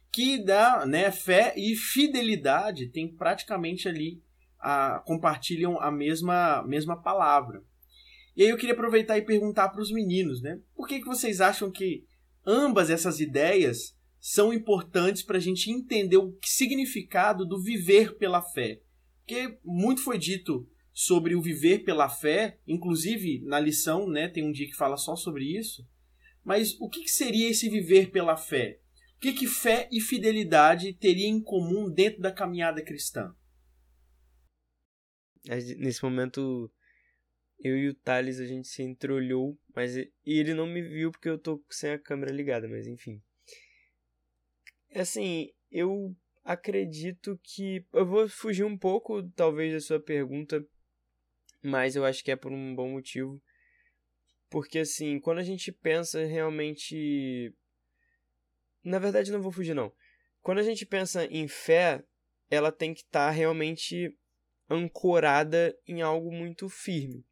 [0.09, 4.21] que dá né, fé e fidelidade tem praticamente ali
[4.63, 7.61] a, compartilham a mesma, mesma palavra.
[8.35, 10.59] E aí eu queria aproveitar e perguntar para os meninos, né?
[10.73, 12.05] Por que, que vocês acham que
[12.45, 18.81] ambas essas ideias são importantes para a gente entender o significado do viver pela fé?
[19.19, 24.51] Porque muito foi dito sobre o viver pela fé, inclusive na lição, né, tem um
[24.51, 25.85] dia que fala só sobre isso.
[26.43, 28.79] Mas o que, que seria esse viver pela fé?
[29.17, 33.33] O que, que fé e fidelidade teria em comum dentro da caminhada cristã?
[35.45, 36.71] Nesse momento,
[37.59, 41.37] eu e o Thales a gente se entreolhou, mas ele não me viu porque eu
[41.37, 43.21] tô sem a câmera ligada, mas enfim.
[44.95, 47.85] Assim, eu acredito que.
[47.91, 50.65] Eu vou fugir um pouco, talvez, da sua pergunta,
[51.61, 53.41] mas eu acho que é por um bom motivo.
[54.49, 57.53] Porque, assim, quando a gente pensa realmente.
[58.83, 59.91] Na verdade, não vou fugir, não.
[60.41, 62.03] Quando a gente pensa em fé,
[62.49, 64.15] ela tem que estar tá realmente
[64.69, 67.25] ancorada em algo muito firme.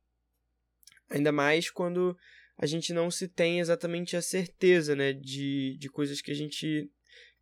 [1.09, 2.17] Ainda mais quando
[2.57, 6.89] a gente não se tem exatamente a certeza, né, de, de coisas que a gente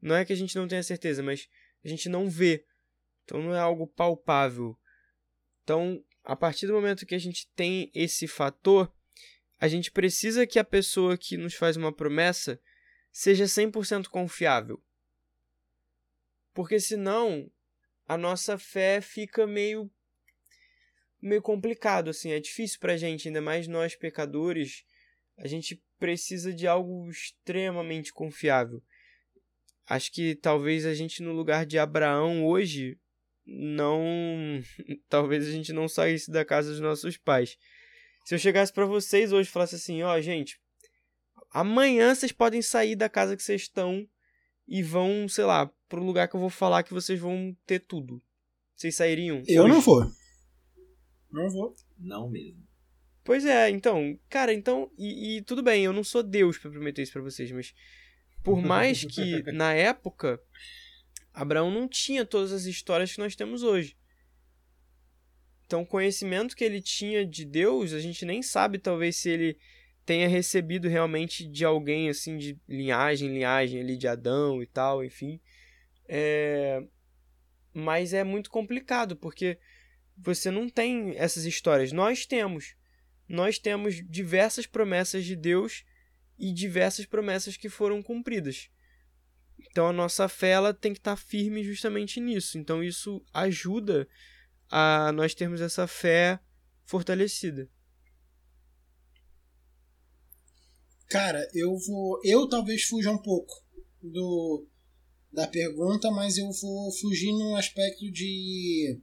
[0.01, 1.49] não é que a gente não tenha certeza, mas
[1.83, 2.65] a gente não vê.
[3.25, 4.77] Então não é algo palpável.
[5.63, 8.91] Então, a partir do momento que a gente tem esse fator,
[9.59, 12.59] a gente precisa que a pessoa que nos faz uma promessa
[13.11, 14.81] seja 100% confiável.
[16.53, 17.51] Porque senão
[18.09, 19.89] a nossa fé fica meio
[21.21, 24.83] meio complicado assim, é difícil pra gente, ainda mais nós pecadores,
[25.37, 28.81] a gente precisa de algo extremamente confiável.
[29.85, 32.97] Acho que talvez a gente no lugar de Abraão hoje
[33.45, 34.01] não,
[35.07, 37.57] talvez a gente não saísse da casa dos nossos pais.
[38.25, 40.59] Se eu chegasse para vocês hoje e falasse assim, ó, oh, gente,
[41.51, 44.07] amanhã vocês podem sair da casa que vocês estão
[44.67, 48.21] e vão, sei lá, pro lugar que eu vou falar que vocês vão ter tudo.
[48.75, 49.43] Vocês sairiam?
[49.47, 49.73] Eu hoje?
[49.73, 50.11] não vou.
[51.31, 51.75] Não vou.
[51.97, 52.63] Não mesmo.
[53.23, 57.01] Pois é, então, cara, então, e, e tudo bem, eu não sou Deus para prometer
[57.01, 57.73] isso para vocês, mas
[58.43, 60.41] por mais que na época
[61.33, 63.97] Abraão não tinha todas as histórias que nós temos hoje.
[65.65, 69.57] Então, o conhecimento que ele tinha de Deus, a gente nem sabe talvez se ele
[70.03, 75.39] tenha recebido realmente de alguém assim de linhagem, linhagem ali de Adão e tal, enfim.
[76.09, 76.83] É...
[77.71, 79.59] Mas é muito complicado porque
[80.17, 81.91] você não tem essas histórias.
[81.91, 82.75] Nós temos.
[83.27, 85.85] Nós temos diversas promessas de Deus
[86.37, 88.69] e diversas promessas que foram cumpridas.
[89.69, 92.57] Então a nossa fé ela tem que estar tá firme justamente nisso.
[92.57, 94.07] Então isso ajuda
[94.67, 96.39] a nós termos essa fé
[96.85, 97.69] fortalecida.
[101.07, 102.19] Cara, eu vou.
[102.23, 103.53] Eu talvez fuja um pouco
[104.01, 104.67] do
[105.31, 108.99] da pergunta, mas eu vou fugir num aspecto de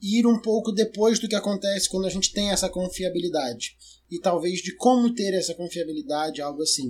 [0.00, 3.76] ir um pouco depois do que acontece quando a gente tem essa confiabilidade.
[4.10, 6.88] E talvez de como ter essa confiabilidade, algo assim.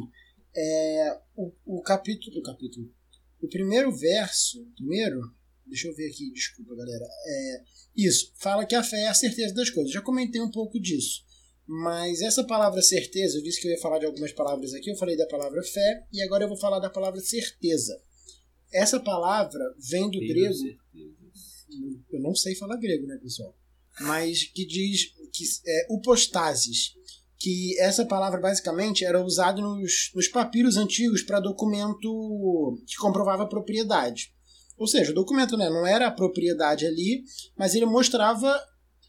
[0.54, 2.38] É, o, o capítulo.
[2.38, 2.92] O capítulo.
[3.40, 4.66] O primeiro verso.
[4.76, 5.20] Primeiro.
[5.66, 7.04] Deixa eu ver aqui, desculpa, galera.
[7.04, 7.62] É,
[7.96, 9.92] isso, fala que a fé é a certeza das coisas.
[9.92, 11.24] Já comentei um pouco disso.
[11.66, 14.96] Mas essa palavra certeza, eu disse que eu ia falar de algumas palavras aqui, eu
[14.96, 18.00] falei da palavra fé, e agora eu vou falar da palavra certeza.
[18.72, 20.54] Essa palavra vem do grego.
[22.10, 23.56] Eu não sei falar grego, né, pessoal?
[24.00, 26.92] Mas que diz que é upostasis,
[27.38, 34.32] que essa palavra basicamente era usada nos, nos papiros antigos para documento que comprovava propriedade.
[34.76, 37.24] Ou seja, o documento né, não era a propriedade ali,
[37.56, 38.60] mas ele mostrava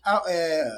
[0.03, 0.71] a, é,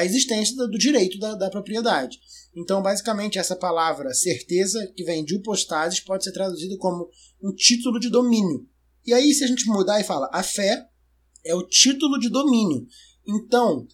[0.00, 2.18] a existência do direito da, da, propriedade.
[2.56, 7.08] Então, basicamente, essa palavra certeza, que vem de upostasis, pode ser traduzida como
[7.42, 8.66] um título de domínio.
[9.06, 10.86] E aí, se a gente mudar e fala a fé
[11.44, 12.86] é o título de domínio.
[13.26, 13.86] Então,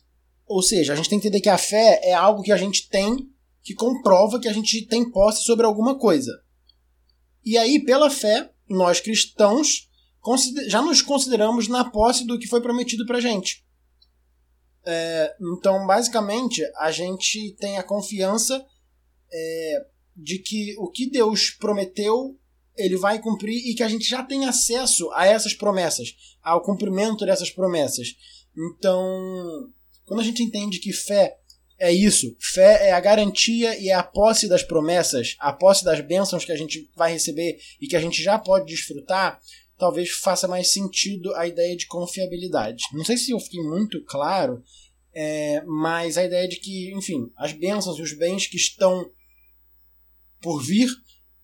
[0.47, 2.89] ou seja, a gente tem que entender que a fé é algo que a gente
[2.89, 3.29] tem
[3.63, 6.31] que comprova que a gente tem posse sobre alguma coisa.
[7.45, 9.89] E aí, pela fé, nós cristãos
[10.69, 13.66] já nos consideramos na posse do que foi prometido pra gente.
[14.87, 18.65] É, então, basicamente, a gente tem a confiança
[19.33, 22.39] é, de que o que Deus prometeu,
[22.77, 27.27] ele vai cumprir e que a gente já tem acesso a essas promessas, ao cumprimento
[27.27, 28.15] dessas promessas.
[28.57, 29.69] Então,
[30.05, 31.37] quando a gente entende que fé
[31.79, 36.01] é isso, fé é a garantia e é a posse das promessas, a posse das
[36.01, 39.39] bênçãos que a gente vai receber e que a gente já pode desfrutar,
[39.79, 42.85] talvez faça mais sentido a ideia de confiabilidade.
[42.93, 44.63] Não sei se eu fiquei muito claro,
[45.15, 49.11] é, mas a ideia de que, enfim, as bênçãos e os bens que estão
[50.41, 50.89] por vir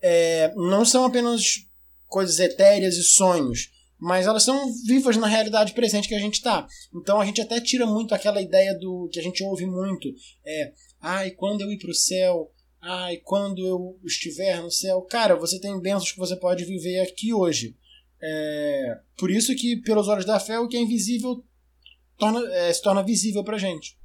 [0.01, 1.67] é, não são apenas
[2.07, 6.67] coisas etéreas e sonhos, mas elas são vivas na realidade presente que a gente está.
[6.95, 10.13] Então a gente até tira muito aquela ideia do que a gente ouve muito,
[10.45, 15.37] é, ai, quando eu ir para o céu, ai, quando eu estiver no céu, cara,
[15.37, 17.77] você tem bênçãos que você pode viver aqui hoje.
[18.23, 21.45] É, por isso que pelos olhos da fé o que é invisível
[22.17, 23.99] torna, é, se torna visível para gente.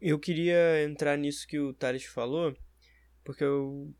[0.00, 2.54] Eu queria entrar nisso que o Thales falou,
[3.24, 3.94] porque eu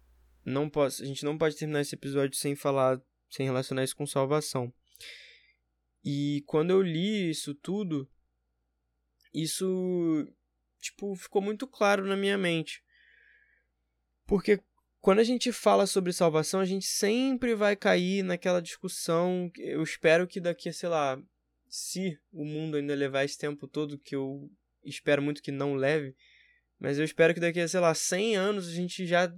[0.45, 3.01] não posso, a gente não pode terminar esse episódio sem falar,
[3.31, 4.71] sem relacionar isso com salvação.
[6.05, 8.07] E quando eu li isso tudo,
[9.33, 10.31] isso
[10.79, 12.85] tipo ficou muito claro na minha mente.
[14.27, 14.61] Porque
[15.05, 19.53] quando a gente fala sobre salvação, a gente sempre vai cair naquela discussão.
[19.59, 21.21] Eu espero que daqui a, sei lá,
[21.69, 24.51] se o mundo ainda levar esse tempo todo, que eu
[24.83, 26.17] espero muito que não leve,
[26.81, 29.31] mas eu espero que daqui a, sei lá, 100 anos a gente já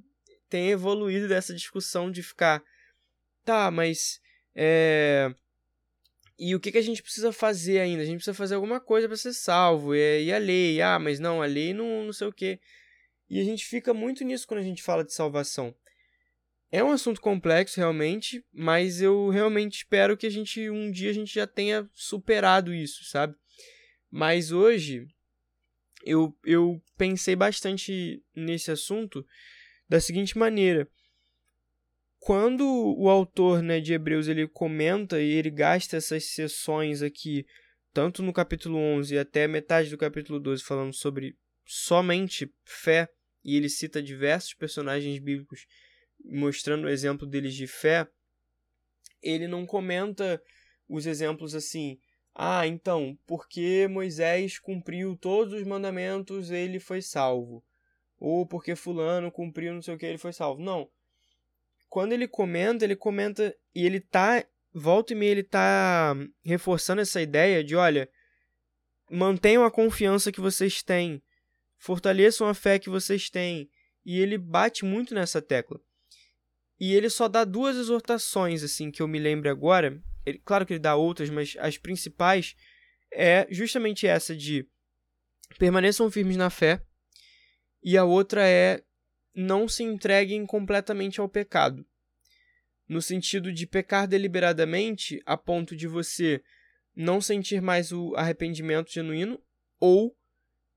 [0.49, 2.63] tem evoluído dessa discussão de ficar,
[3.45, 4.21] tá, mas
[4.55, 5.35] é,
[6.39, 8.05] E o que, que a gente precisa fazer ainda?
[8.05, 9.97] A gente precisa fazer alguma coisa para ser salvo.
[9.97, 10.81] E, e a lei?
[10.81, 12.61] Ah, mas não, a lei não, não sei o quê.
[13.29, 15.75] E a gente fica muito nisso quando a gente fala de salvação.
[16.71, 21.13] É um assunto complexo, realmente, mas eu realmente espero que a gente um dia a
[21.13, 23.35] gente já tenha superado isso, sabe?
[24.11, 25.07] Mas hoje
[26.05, 29.25] eu, eu pensei bastante nesse assunto
[29.89, 30.89] da seguinte maneira.
[32.19, 32.65] Quando
[32.99, 37.47] o autor né, de Hebreus ele comenta e ele gasta essas sessões aqui,
[37.93, 43.09] tanto no capítulo 11 até metade do capítulo 12, falando sobre somente fé,
[43.47, 45.69] e ele cita diversos personagens bíblicos
[46.25, 48.09] mostrando o exemplo deles de fé,
[49.23, 50.43] ele não comenta
[50.89, 51.97] os exemplos assim,
[52.35, 57.65] ah, então, porque Moisés cumpriu todos os mandamentos, ele foi salvo.
[58.19, 60.61] Ou porque fulano cumpriu não sei o que, ele foi salvo.
[60.61, 60.91] Não.
[61.89, 64.45] Quando ele comenta, ele comenta e ele tá,
[64.75, 68.11] volta e meia, ele tá reforçando essa ideia de, olha,
[69.09, 71.23] mantenham a confiança que vocês têm,
[71.87, 73.71] fortaleçam a fé que vocês têm.
[74.05, 75.81] E ele bate muito nessa tecla.
[76.81, 80.03] E ele só dá duas exortações, assim, que eu me lembro agora.
[80.25, 82.57] Ele, claro que ele dá outras, mas as principais
[83.13, 84.67] é justamente essa de
[85.59, 86.83] permaneçam firmes na fé.
[87.83, 88.83] E a outra é
[89.33, 91.87] não se entreguem completamente ao pecado.
[92.89, 96.43] No sentido de pecar deliberadamente a ponto de você
[96.97, 99.41] não sentir mais o arrependimento genuíno
[99.79, 100.17] ou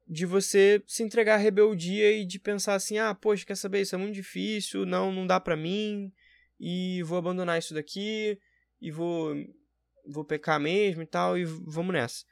[0.10, 3.82] de você se entregar à rebeldia e de pensar assim: ah, poxa, quer saber?
[3.82, 6.12] Isso é muito difícil, não, não dá para mim,
[6.60, 8.40] e vou abandonar isso daqui,
[8.82, 9.36] e vou,
[10.08, 12.26] vou pecar mesmo e tal, e vamos nessa.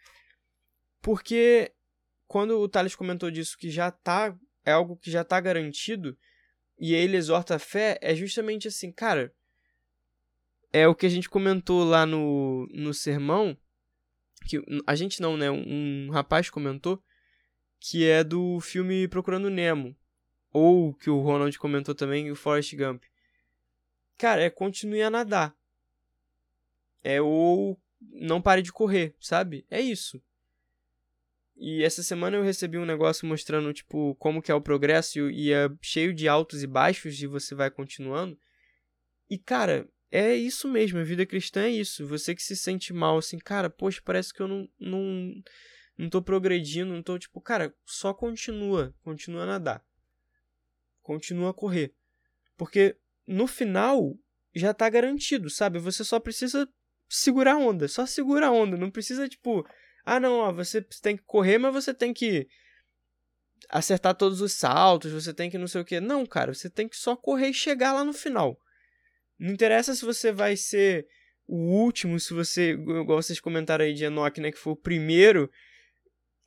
[1.02, 1.72] Porque
[2.26, 6.18] quando o Thales comentou disso, que já tá, é algo que já tá garantido,
[6.80, 9.32] e ele exorta a fé, é justamente assim, cara.
[10.74, 13.58] É o que a gente comentou lá no, no sermão,
[14.48, 15.50] que a gente não, né?
[15.50, 17.02] Um, um rapaz comentou
[17.80, 19.96] que é do filme Procurando Nemo.
[20.52, 23.04] Ou que o Ronald comentou também, o Forrest Gump.
[24.18, 25.56] Cara, é continue a nadar.
[27.04, 29.66] É ou não pare de correr, sabe?
[29.70, 30.22] É isso.
[31.56, 35.52] E essa semana eu recebi um negócio mostrando, tipo, como que é o progresso e
[35.52, 38.38] é cheio de altos e baixos e você vai continuando.
[39.30, 42.06] E, cara, é isso mesmo, a vida cristã é isso.
[42.08, 45.34] Você que se sente mal, assim, cara, poxa, parece que eu não, não,
[45.98, 49.86] não tô progredindo, não tô tipo, cara, só continua, continua a nadar.
[51.02, 51.94] Continua a correr.
[52.56, 54.18] Porque no final
[54.54, 55.80] já tá garantido, sabe?
[55.80, 56.68] Você só precisa
[57.10, 59.66] segurar a onda, só segura a onda, não precisa tipo,
[60.06, 62.48] ah não, ó, você tem que correr, mas você tem que
[63.70, 66.00] acertar todos os saltos, você tem que não sei o que.
[66.00, 68.60] Não, cara, você tem que só correr e chegar lá no final.
[69.40, 71.08] Não interessa se você vai ser
[71.48, 75.50] o último, se você, igual vocês comentaram aí de Enoch, né, que foi o primeiro,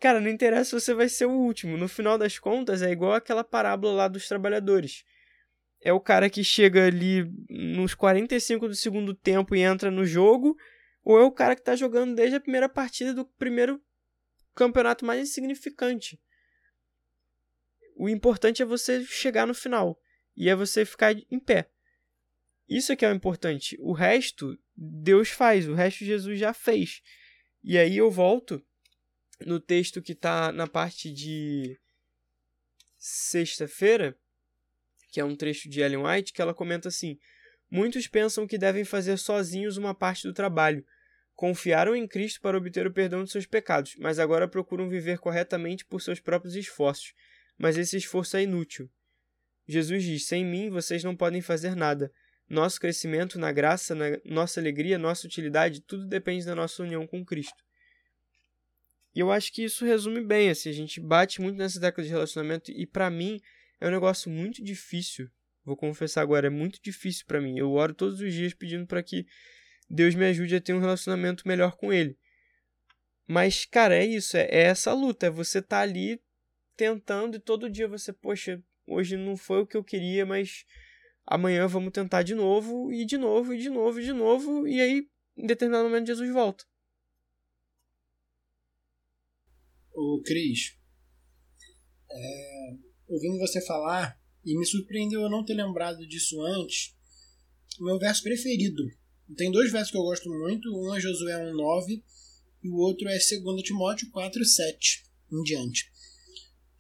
[0.01, 1.77] Cara, não interessa se você vai ser o último.
[1.77, 5.05] No final das contas, é igual aquela parábola lá dos trabalhadores.
[5.83, 10.57] É o cara que chega ali nos 45 do segundo tempo e entra no jogo,
[11.05, 13.81] ou é o cara que tá jogando desde a primeira partida do primeiro
[14.55, 16.19] campeonato mais insignificante.
[17.95, 20.01] O importante é você chegar no final
[20.35, 21.69] e é você ficar em pé.
[22.67, 23.77] Isso é que é o importante.
[23.81, 27.03] O resto Deus faz, o resto Jesus já fez.
[27.63, 28.65] E aí eu volto
[29.47, 31.79] no texto que está na parte de
[32.99, 34.17] sexta-feira,
[35.11, 37.19] que é um trecho de Ellen White, que ela comenta assim:
[37.71, 40.85] Muitos pensam que devem fazer sozinhos uma parte do trabalho.
[41.35, 45.87] Confiaram em Cristo para obter o perdão de seus pecados, mas agora procuram viver corretamente
[45.87, 47.15] por seus próprios esforços.
[47.57, 48.91] Mas esse esforço é inútil.
[49.67, 52.13] Jesus diz: Sem mim vocês não podem fazer nada.
[52.49, 57.25] Nosso crescimento na graça, na nossa alegria, nossa utilidade, tudo depende da nossa união com
[57.25, 57.63] Cristo.
[59.15, 62.11] E eu acho que isso resume bem, assim, a gente bate muito nessa década de
[62.11, 63.41] relacionamento e para mim
[63.81, 65.29] é um negócio muito difícil.
[65.65, 67.59] Vou confessar agora, é muito difícil para mim.
[67.59, 69.27] Eu oro todos os dias pedindo para que
[69.89, 72.17] Deus me ajude a ter um relacionamento melhor com ele.
[73.27, 76.21] Mas, cara, é isso, é, é essa luta, é você tá ali
[76.77, 80.65] tentando e todo dia você, poxa, hoje não foi o que eu queria, mas
[81.27, 84.81] amanhã vamos tentar de novo, e de novo, e de novo, e de novo, e
[84.81, 86.65] aí, em determinado momento, Jesus volta.
[89.95, 90.77] O Cris,
[92.11, 92.77] é,
[93.09, 96.95] ouvindo você falar, e me surpreendeu eu não ter lembrado disso antes,
[97.79, 98.85] meu verso preferido.
[99.37, 102.03] Tem dois versos que eu gosto muito, um é Josué 1,9
[102.63, 105.91] e o outro é 2 Timóteo 4,7 em diante.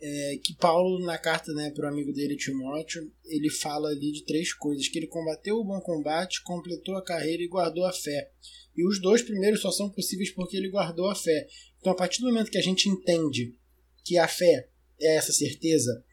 [0.00, 4.24] É, que Paulo, na carta né, para o amigo dele, Timóteo, ele fala ali de
[4.24, 8.30] três coisas: que ele combateu o bom combate, completou a carreira e guardou a fé.
[8.76, 11.46] E os dois primeiros só são possíveis porque ele guardou a fé.
[11.80, 13.54] Então, a partir do momento que a gente entende
[14.04, 14.68] que a fé
[15.00, 16.04] é essa certeza,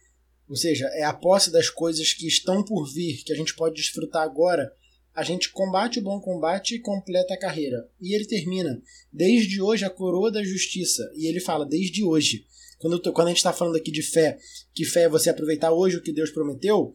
[0.50, 3.76] ou seja, é a posse das coisas que estão por vir, que a gente pode
[3.76, 4.72] desfrutar agora,
[5.14, 7.90] a gente combate o bom combate e completa a carreira.
[8.00, 8.82] E ele termina,
[9.12, 11.10] desde hoje a coroa da justiça.
[11.16, 12.46] E ele fala, desde hoje.
[12.78, 14.38] Quando, tô, quando a gente está falando aqui de fé,
[14.74, 16.94] que fé é você aproveitar hoje o que Deus prometeu,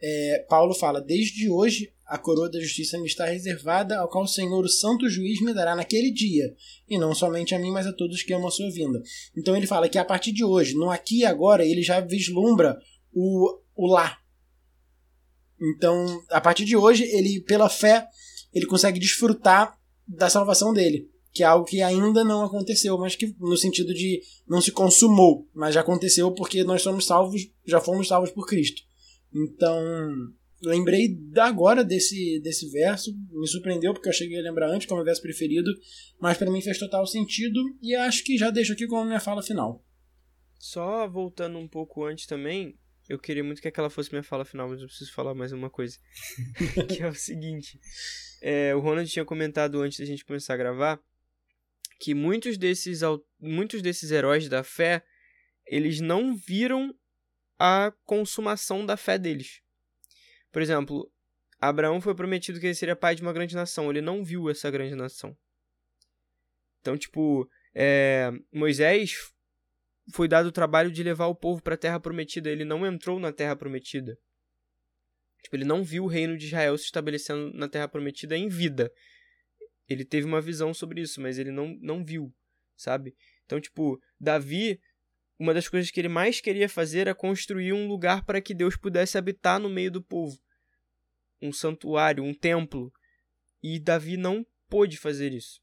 [0.00, 4.28] é, Paulo fala: Desde hoje a coroa da justiça me está reservada, ao qual o
[4.28, 6.54] Senhor, o santo juiz, me dará naquele dia,
[6.88, 9.02] e não somente a mim, mas a todos que amam a sua vinda.
[9.36, 12.78] Então ele fala que a partir de hoje, no aqui e agora, ele já vislumbra
[13.12, 14.16] o, o lá.
[15.60, 18.06] Então, a partir de hoje, ele, pela fé,
[18.54, 19.76] ele consegue desfrutar
[20.06, 24.20] da salvação dele que é algo que ainda não aconteceu, mas que no sentido de
[24.46, 28.82] não se consumou, mas já aconteceu porque nós somos salvos, já fomos salvos por Cristo.
[29.32, 29.78] Então,
[30.62, 35.22] lembrei agora desse, desse verso, me surpreendeu porque eu cheguei a lembrar antes como verso
[35.22, 35.70] preferido,
[36.20, 39.42] mas para mim fez total sentido e acho que já deixo aqui como minha fala
[39.42, 39.84] final.
[40.58, 42.76] Só voltando um pouco antes também,
[43.08, 45.70] eu queria muito que aquela fosse minha fala final, mas eu preciso falar mais uma
[45.70, 45.96] coisa.
[46.88, 47.78] que é o seguinte.
[48.42, 51.00] É, o Ronald tinha comentado antes da gente começar a gravar
[51.98, 53.00] que muitos desses,
[53.40, 55.04] muitos desses heróis da fé,
[55.66, 56.94] eles não viram
[57.58, 59.60] a consumação da fé deles.
[60.52, 61.10] Por exemplo,
[61.60, 63.90] Abraão foi prometido que ele seria pai de uma grande nação.
[63.90, 65.36] Ele não viu essa grande nação.
[66.80, 69.32] Então, tipo, é, Moisés
[70.12, 72.48] foi dado o trabalho de levar o povo para a terra prometida.
[72.48, 74.16] Ele não entrou na terra prometida.
[75.42, 78.92] Tipo, ele não viu o reino de Israel se estabelecendo na terra prometida em vida
[79.88, 82.32] ele teve uma visão sobre isso, mas ele não, não viu,
[82.76, 83.16] sabe?
[83.44, 84.80] Então, tipo, Davi,
[85.38, 88.76] uma das coisas que ele mais queria fazer era construir um lugar para que Deus
[88.76, 90.38] pudesse habitar no meio do povo.
[91.40, 92.92] Um santuário, um templo.
[93.62, 95.62] E Davi não pôde fazer isso.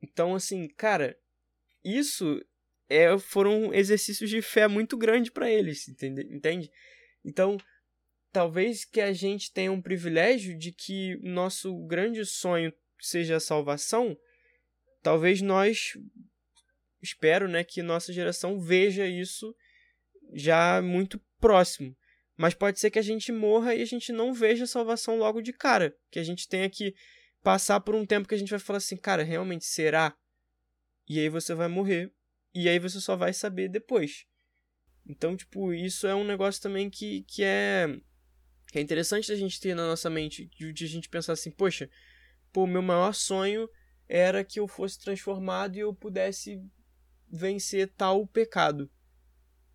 [0.00, 1.16] Então, assim, cara,
[1.84, 2.40] isso
[2.88, 6.22] é, foram exercícios de fé muito grandes para eles, entende?
[6.30, 6.70] entende?
[7.24, 7.56] Então,
[8.32, 12.72] talvez que a gente tenha um privilégio de que nosso grande sonho
[13.02, 14.16] seja a salvação,
[15.02, 15.98] talvez nós
[17.02, 19.54] espero, né, que nossa geração veja isso
[20.32, 21.96] já muito próximo.
[22.36, 25.42] Mas pode ser que a gente morra e a gente não veja a salvação logo
[25.42, 26.94] de cara, que a gente tenha que
[27.42, 30.16] passar por um tempo que a gente vai falar assim, cara, realmente será?
[31.08, 32.12] E aí você vai morrer
[32.54, 34.24] e aí você só vai saber depois.
[35.06, 38.00] Então, tipo, isso é um negócio também que, que é
[38.70, 41.50] que é interessante a gente ter na nossa mente, de, de a gente pensar assim,
[41.50, 41.90] poxa,
[42.52, 43.68] pô, meu maior sonho
[44.08, 46.62] era que eu fosse transformado e eu pudesse
[47.28, 48.90] vencer tal pecado.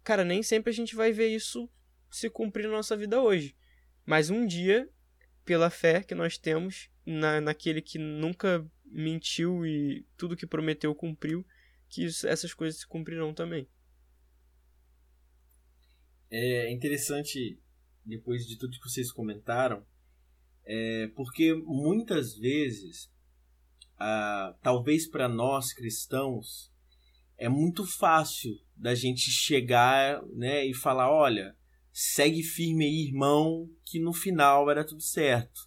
[0.04, 1.70] Cara, nem sempre a gente vai ver isso
[2.10, 3.56] se cumprir na nossa vida hoje.
[4.06, 4.90] Mas um dia,
[5.44, 11.46] pela fé que nós temos na, naquele que nunca mentiu e tudo que prometeu cumpriu,
[11.90, 13.68] que isso, essas coisas se cumprirão também.
[16.30, 17.60] É interessante,
[18.06, 19.86] depois de tudo que vocês comentaram,
[20.70, 23.10] é, porque muitas vezes,
[23.98, 26.74] ah, talvez para nós cristãos,
[27.38, 31.56] é muito fácil da gente chegar né, e falar: olha,
[31.94, 35.62] segue firme aí, irmão, que no final era tudo certo.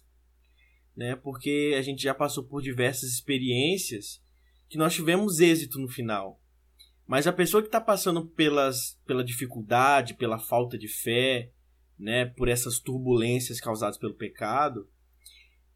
[0.95, 1.15] Né?
[1.15, 4.21] Porque a gente já passou por diversas experiências
[4.69, 6.39] que nós tivemos êxito no final.
[7.07, 11.51] Mas a pessoa que está passando pelas, pela dificuldade, pela falta de fé,
[12.01, 14.89] né, por essas turbulências causadas pelo pecado,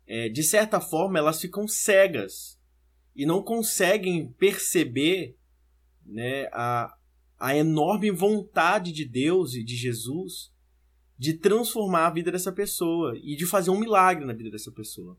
[0.08, 2.60] é, de certa forma elas ficam cegas
[3.16, 5.38] e não conseguem perceber
[6.04, 6.98] né, a,
[7.38, 10.52] a enorme vontade de Deus e de Jesus
[11.18, 15.18] de transformar a vida dessa pessoa e de fazer um milagre na vida dessa pessoa.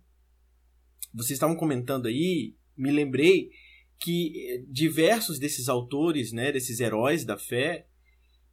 [1.15, 3.51] Vocês estavam comentando aí, me lembrei
[3.99, 7.87] que eh, diversos desses autores, né, desses heróis da fé,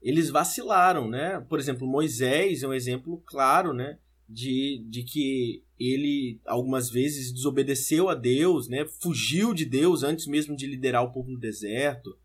[0.04, 1.40] eles vacilaram, né?
[1.50, 3.98] Por exemplo, Moisés é um exemplo claro, né,
[4.28, 8.86] de, de que ele algumas vezes desobedeceu a Deus, né?
[9.02, 12.18] Fugiu de Deus antes mesmo de liderar o povo no deserto,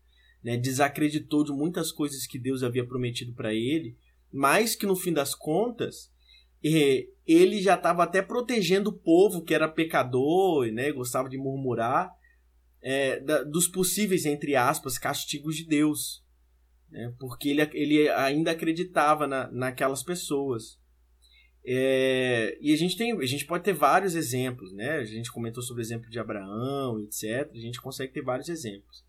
[0.43, 0.57] né?
[0.57, 3.97] Desacreditou de muitas coisas que Deus havia prometido para ele,
[4.31, 6.11] mas que no fim das contas
[6.63, 10.91] eh, ele já estava até protegendo o povo que era pecador, né?
[10.91, 12.11] Gostava de murmurar
[12.81, 16.23] é, dos possíveis, entre aspas, castigos de Deus.
[16.91, 17.13] Né?
[17.19, 20.79] Porque ele, ele ainda acreditava na, naquelas pessoas.
[21.65, 24.97] É, e a gente, tem, a gente pode ter vários exemplos, né?
[24.97, 27.49] A gente comentou sobre o exemplo de Abraão, etc.
[27.53, 29.05] A gente consegue ter vários exemplos.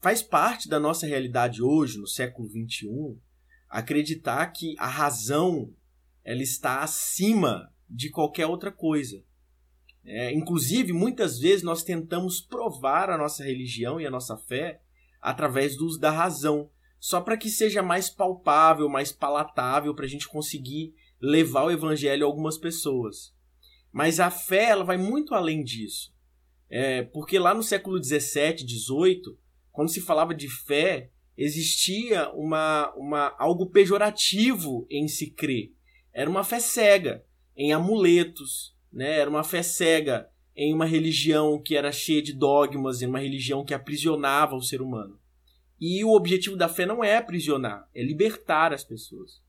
[0.00, 3.16] faz parte da nossa realidade hoje, no século XXI,
[3.68, 5.72] acreditar que a razão
[6.24, 9.22] ela está acima de qualquer outra coisa.
[10.04, 14.80] É, inclusive, muitas vezes nós tentamos provar a nossa religião e a nossa fé
[15.20, 16.68] através do uso da razão,
[17.02, 22.24] só para que seja mais palpável, mais palatável, para a gente conseguir levar o evangelho
[22.24, 23.34] a algumas pessoas.
[23.90, 26.14] Mas a fé ela vai muito além disso.
[26.70, 29.36] É, porque lá no século XVII, XVIII,
[29.72, 35.72] quando se falava de fé, existia uma, uma, algo pejorativo em se crer.
[36.12, 37.26] Era uma fé cega
[37.56, 39.18] em amuletos, né?
[39.18, 43.64] era uma fé cega em uma religião que era cheia de dogmas, em uma religião
[43.64, 45.20] que aprisionava o ser humano.
[45.84, 49.42] E o objetivo da fé não é aprisionar, é libertar as pessoas.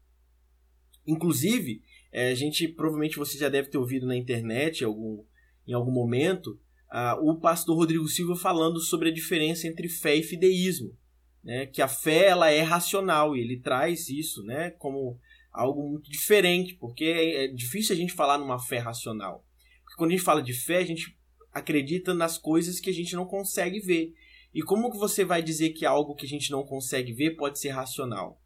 [1.05, 5.23] Inclusive, é, a gente provavelmente você já deve ter ouvido na internet algum,
[5.67, 6.59] em algum momento
[6.91, 10.97] uh, o pastor Rodrigo Silva falando sobre a diferença entre fé e fideísmo,
[11.43, 11.67] né?
[11.67, 14.71] Que a fé ela é racional e ele traz isso, né?
[14.71, 15.19] Como
[15.51, 19.45] algo muito diferente, porque é, é difícil a gente falar numa fé racional.
[19.83, 21.15] Porque quando a gente fala de fé, a gente
[21.51, 24.15] acredita nas coisas que a gente não consegue ver.
[24.53, 27.59] E como que você vai dizer que algo que a gente não consegue ver pode
[27.59, 28.39] ser racional?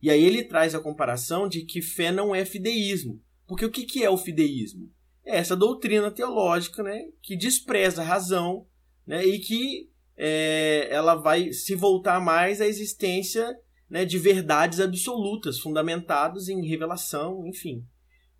[0.00, 3.20] E aí ele traz a comparação de que fé não é fideísmo.
[3.46, 4.90] Porque o que, que é o fideísmo?
[5.24, 8.66] É essa doutrina teológica né, que despreza a razão
[9.06, 13.52] né, e que é, ela vai se voltar mais à existência
[13.88, 17.84] né, de verdades absolutas, fundamentadas em revelação, enfim.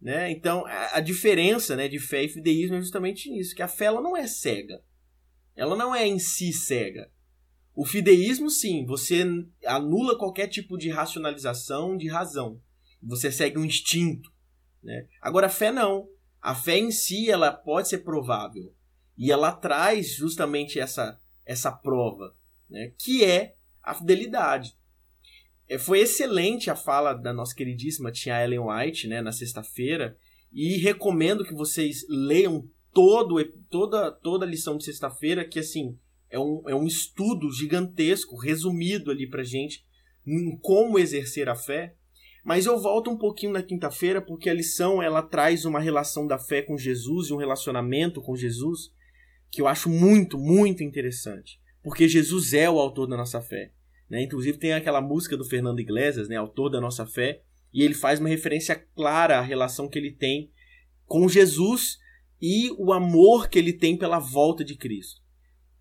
[0.01, 0.31] Né?
[0.31, 3.87] Então, a, a diferença né, de fé e fideísmo é justamente isso, que a fé
[3.87, 4.81] ela não é cega.
[5.61, 7.13] Ela não é em si cega.
[7.75, 9.23] O fideísmo, sim, você
[9.67, 12.59] anula qualquer tipo de racionalização, de razão.
[13.03, 14.33] Você segue um instinto.
[14.83, 15.07] Né?
[15.21, 16.09] Agora, a fé não.
[16.41, 18.75] A fé em si ela pode ser provável.
[19.19, 22.35] E ela traz justamente essa, essa prova,
[22.67, 22.95] né?
[22.99, 24.75] que é a fidelidade.
[25.69, 30.17] É, foi excelente a fala da nossa queridíssima tia Ellen White né, na sexta-feira.
[30.51, 35.99] E recomendo que vocês leiam todo, toda, toda a lição de sexta-feira, que assim
[36.31, 39.85] é um, é um estudo gigantesco, resumido ali pra gente,
[40.27, 41.95] em como exercer a fé.
[42.45, 46.39] Mas eu volto um pouquinho na quinta-feira, porque a lição ela traz uma relação da
[46.39, 48.93] fé com Jesus e um relacionamento com Jesus
[49.51, 51.61] que eu acho muito, muito interessante.
[51.83, 53.73] Porque Jesus é o autor da nossa fé.
[54.09, 54.23] Né?
[54.23, 56.37] Inclusive tem aquela música do Fernando Iglesias, né?
[56.37, 60.51] autor da nossa fé, e ele faz uma referência clara à relação que ele tem
[61.07, 61.99] com Jesus
[62.41, 65.21] e o amor que ele tem pela volta de Cristo.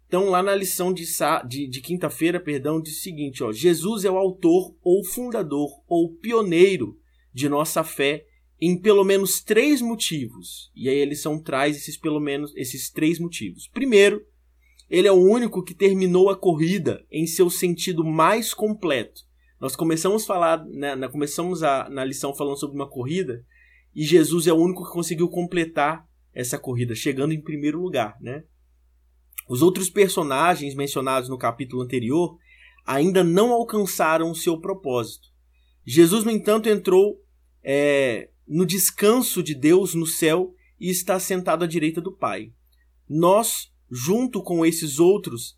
[0.07, 1.05] Então, lá na lição de,
[1.47, 6.15] de, de quinta-feira, perdão, diz o seguinte: ó, Jesus é o autor ou fundador ou
[6.15, 6.97] pioneiro
[7.31, 8.25] de nossa fé
[8.59, 10.71] em pelo menos três motivos.
[10.75, 13.67] E aí a lição traz esses pelo menos esses três motivos.
[13.67, 14.25] Primeiro,
[14.89, 19.21] ele é o único que terminou a corrida em seu sentido mais completo.
[19.61, 23.45] Nós começamos a falar, né, começamos a, na lição falando sobre uma corrida,
[23.93, 26.08] e Jesus é o único que conseguiu completar
[26.39, 28.45] essa corrida, chegando em primeiro lugar, né?
[29.49, 32.37] Os outros personagens mencionados no capítulo anterior
[32.85, 35.27] ainda não alcançaram o seu propósito.
[35.85, 37.21] Jesus, no entanto, entrou
[37.61, 42.53] é, no descanso de Deus no céu e está sentado à direita do Pai.
[43.07, 45.57] Nós, junto com esses outros,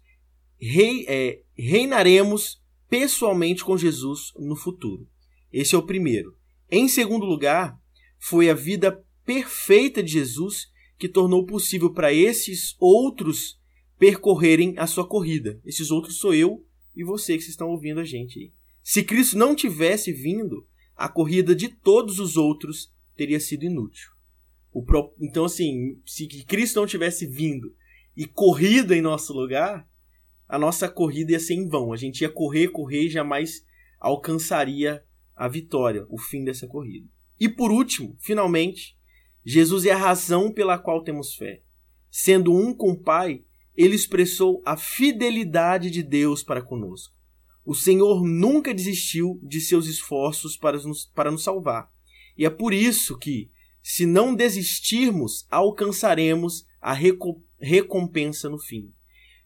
[0.59, 2.59] rei, é, reinaremos
[2.89, 5.07] pessoalmente com Jesus no futuro.
[5.53, 6.35] Esse é o primeiro.
[6.71, 7.77] Em segundo lugar,
[8.17, 10.70] foi a vida perfeita de Jesus
[11.01, 13.59] que tornou possível para esses outros
[13.97, 15.59] percorrerem a sua corrida.
[15.65, 16.63] Esses outros sou eu
[16.95, 18.53] e você que estão ouvindo a gente aí.
[18.83, 20.63] Se Cristo não tivesse vindo,
[20.95, 24.11] a corrida de todos os outros teria sido inútil.
[24.85, 25.11] Pro...
[25.19, 27.75] Então, assim, se Cristo não tivesse vindo
[28.15, 29.89] e corrido em nosso lugar,
[30.47, 31.91] a nossa corrida ia ser em vão.
[31.91, 33.65] A gente ia correr, correr e jamais
[33.99, 35.03] alcançaria
[35.35, 37.07] a vitória, o fim dessa corrida.
[37.39, 38.95] E por último, finalmente,
[39.43, 41.61] Jesus é a razão pela qual temos fé.
[42.09, 43.43] Sendo um com o Pai,
[43.75, 47.15] ele expressou a fidelidade de Deus para conosco.
[47.65, 51.89] O Senhor nunca desistiu de seus esforços para nos, para nos salvar.
[52.37, 53.49] E é por isso que,
[53.81, 56.95] se não desistirmos, alcançaremos a
[57.59, 58.91] recompensa no fim.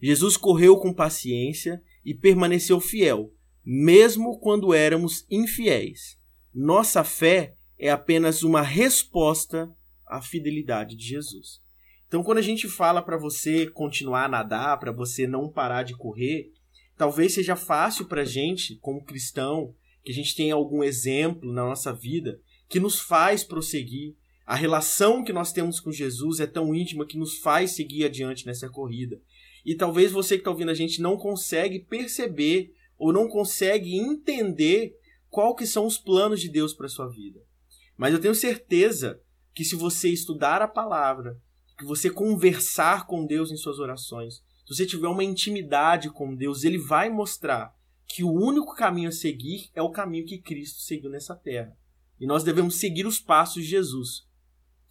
[0.02, 3.34] Jesus correu com paciência e permaneceu fiel,
[3.64, 6.18] mesmo quando éramos infiéis.
[6.54, 9.74] Nossa fé é apenas uma resposta
[10.08, 11.62] à fidelidade de Jesus.
[12.08, 15.95] Então, quando a gente fala para você continuar a nadar, para você não parar de
[15.95, 16.51] correr,
[16.97, 21.66] talvez seja fácil para a gente, como cristão, que a gente tenha algum exemplo na
[21.66, 22.39] nossa vida
[22.70, 24.16] que nos faz prosseguir.
[24.45, 28.45] A relação que nós temos com Jesus é tão íntima que nos faz seguir adiante
[28.45, 29.20] nessa corrida.
[29.66, 34.95] E talvez você que está ouvindo a gente não consegue perceber ou não consegue entender
[35.30, 37.41] qual que são os planos de Deus para sua vida.
[37.97, 39.20] Mas eu tenho certeza
[39.56, 41.41] que se você estudar a palavra,
[41.78, 46.64] que você conversar com Deus em suas orações, se você tiver uma intimidade com Deus,
[46.64, 47.74] ele vai mostrar
[48.06, 51.76] que o único caminho a seguir é o caminho que Cristo seguiu nessa terra.
[52.20, 54.28] E nós devemos seguir os passos de Jesus.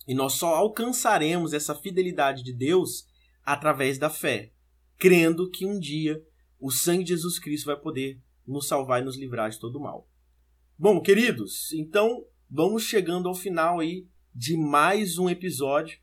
[0.07, 3.07] E nós só alcançaremos essa fidelidade de Deus
[3.45, 4.53] através da fé,
[4.97, 6.23] crendo que um dia
[6.59, 10.09] o sangue de Jesus Cristo vai poder nos salvar e nos livrar de todo mal.
[10.79, 15.99] Bom, queridos, então vamos chegando ao final aí de mais um episódio.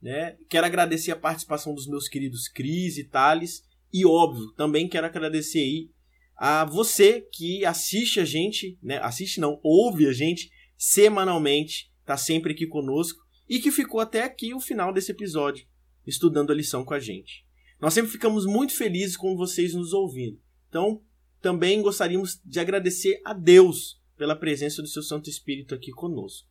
[0.00, 0.36] Né?
[0.48, 3.62] Quero agradecer a participação dos meus queridos Cris e Thales.
[3.92, 5.90] E óbvio, também quero agradecer aí
[6.36, 8.98] a você que assiste a gente, né?
[8.98, 14.52] Assiste não, ouve a gente semanalmente, tá sempre aqui conosco e que ficou até aqui
[14.52, 15.66] o final desse episódio,
[16.06, 17.46] estudando a lição com a gente.
[17.80, 20.40] Nós sempre ficamos muito felizes com vocês nos ouvindo.
[20.68, 21.02] Então,
[21.40, 26.48] também gostaríamos de agradecer a Deus pela presença do seu Santo Espírito aqui conosco.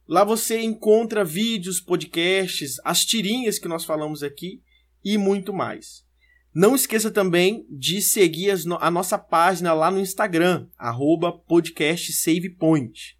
[0.09, 4.63] Lá você encontra vídeos, podcasts, as tirinhas que nós falamos aqui
[5.05, 6.07] e muito mais.
[6.55, 13.19] Não esqueça também de seguir a nossa página lá no Instagram, arroba podcastsavepoint.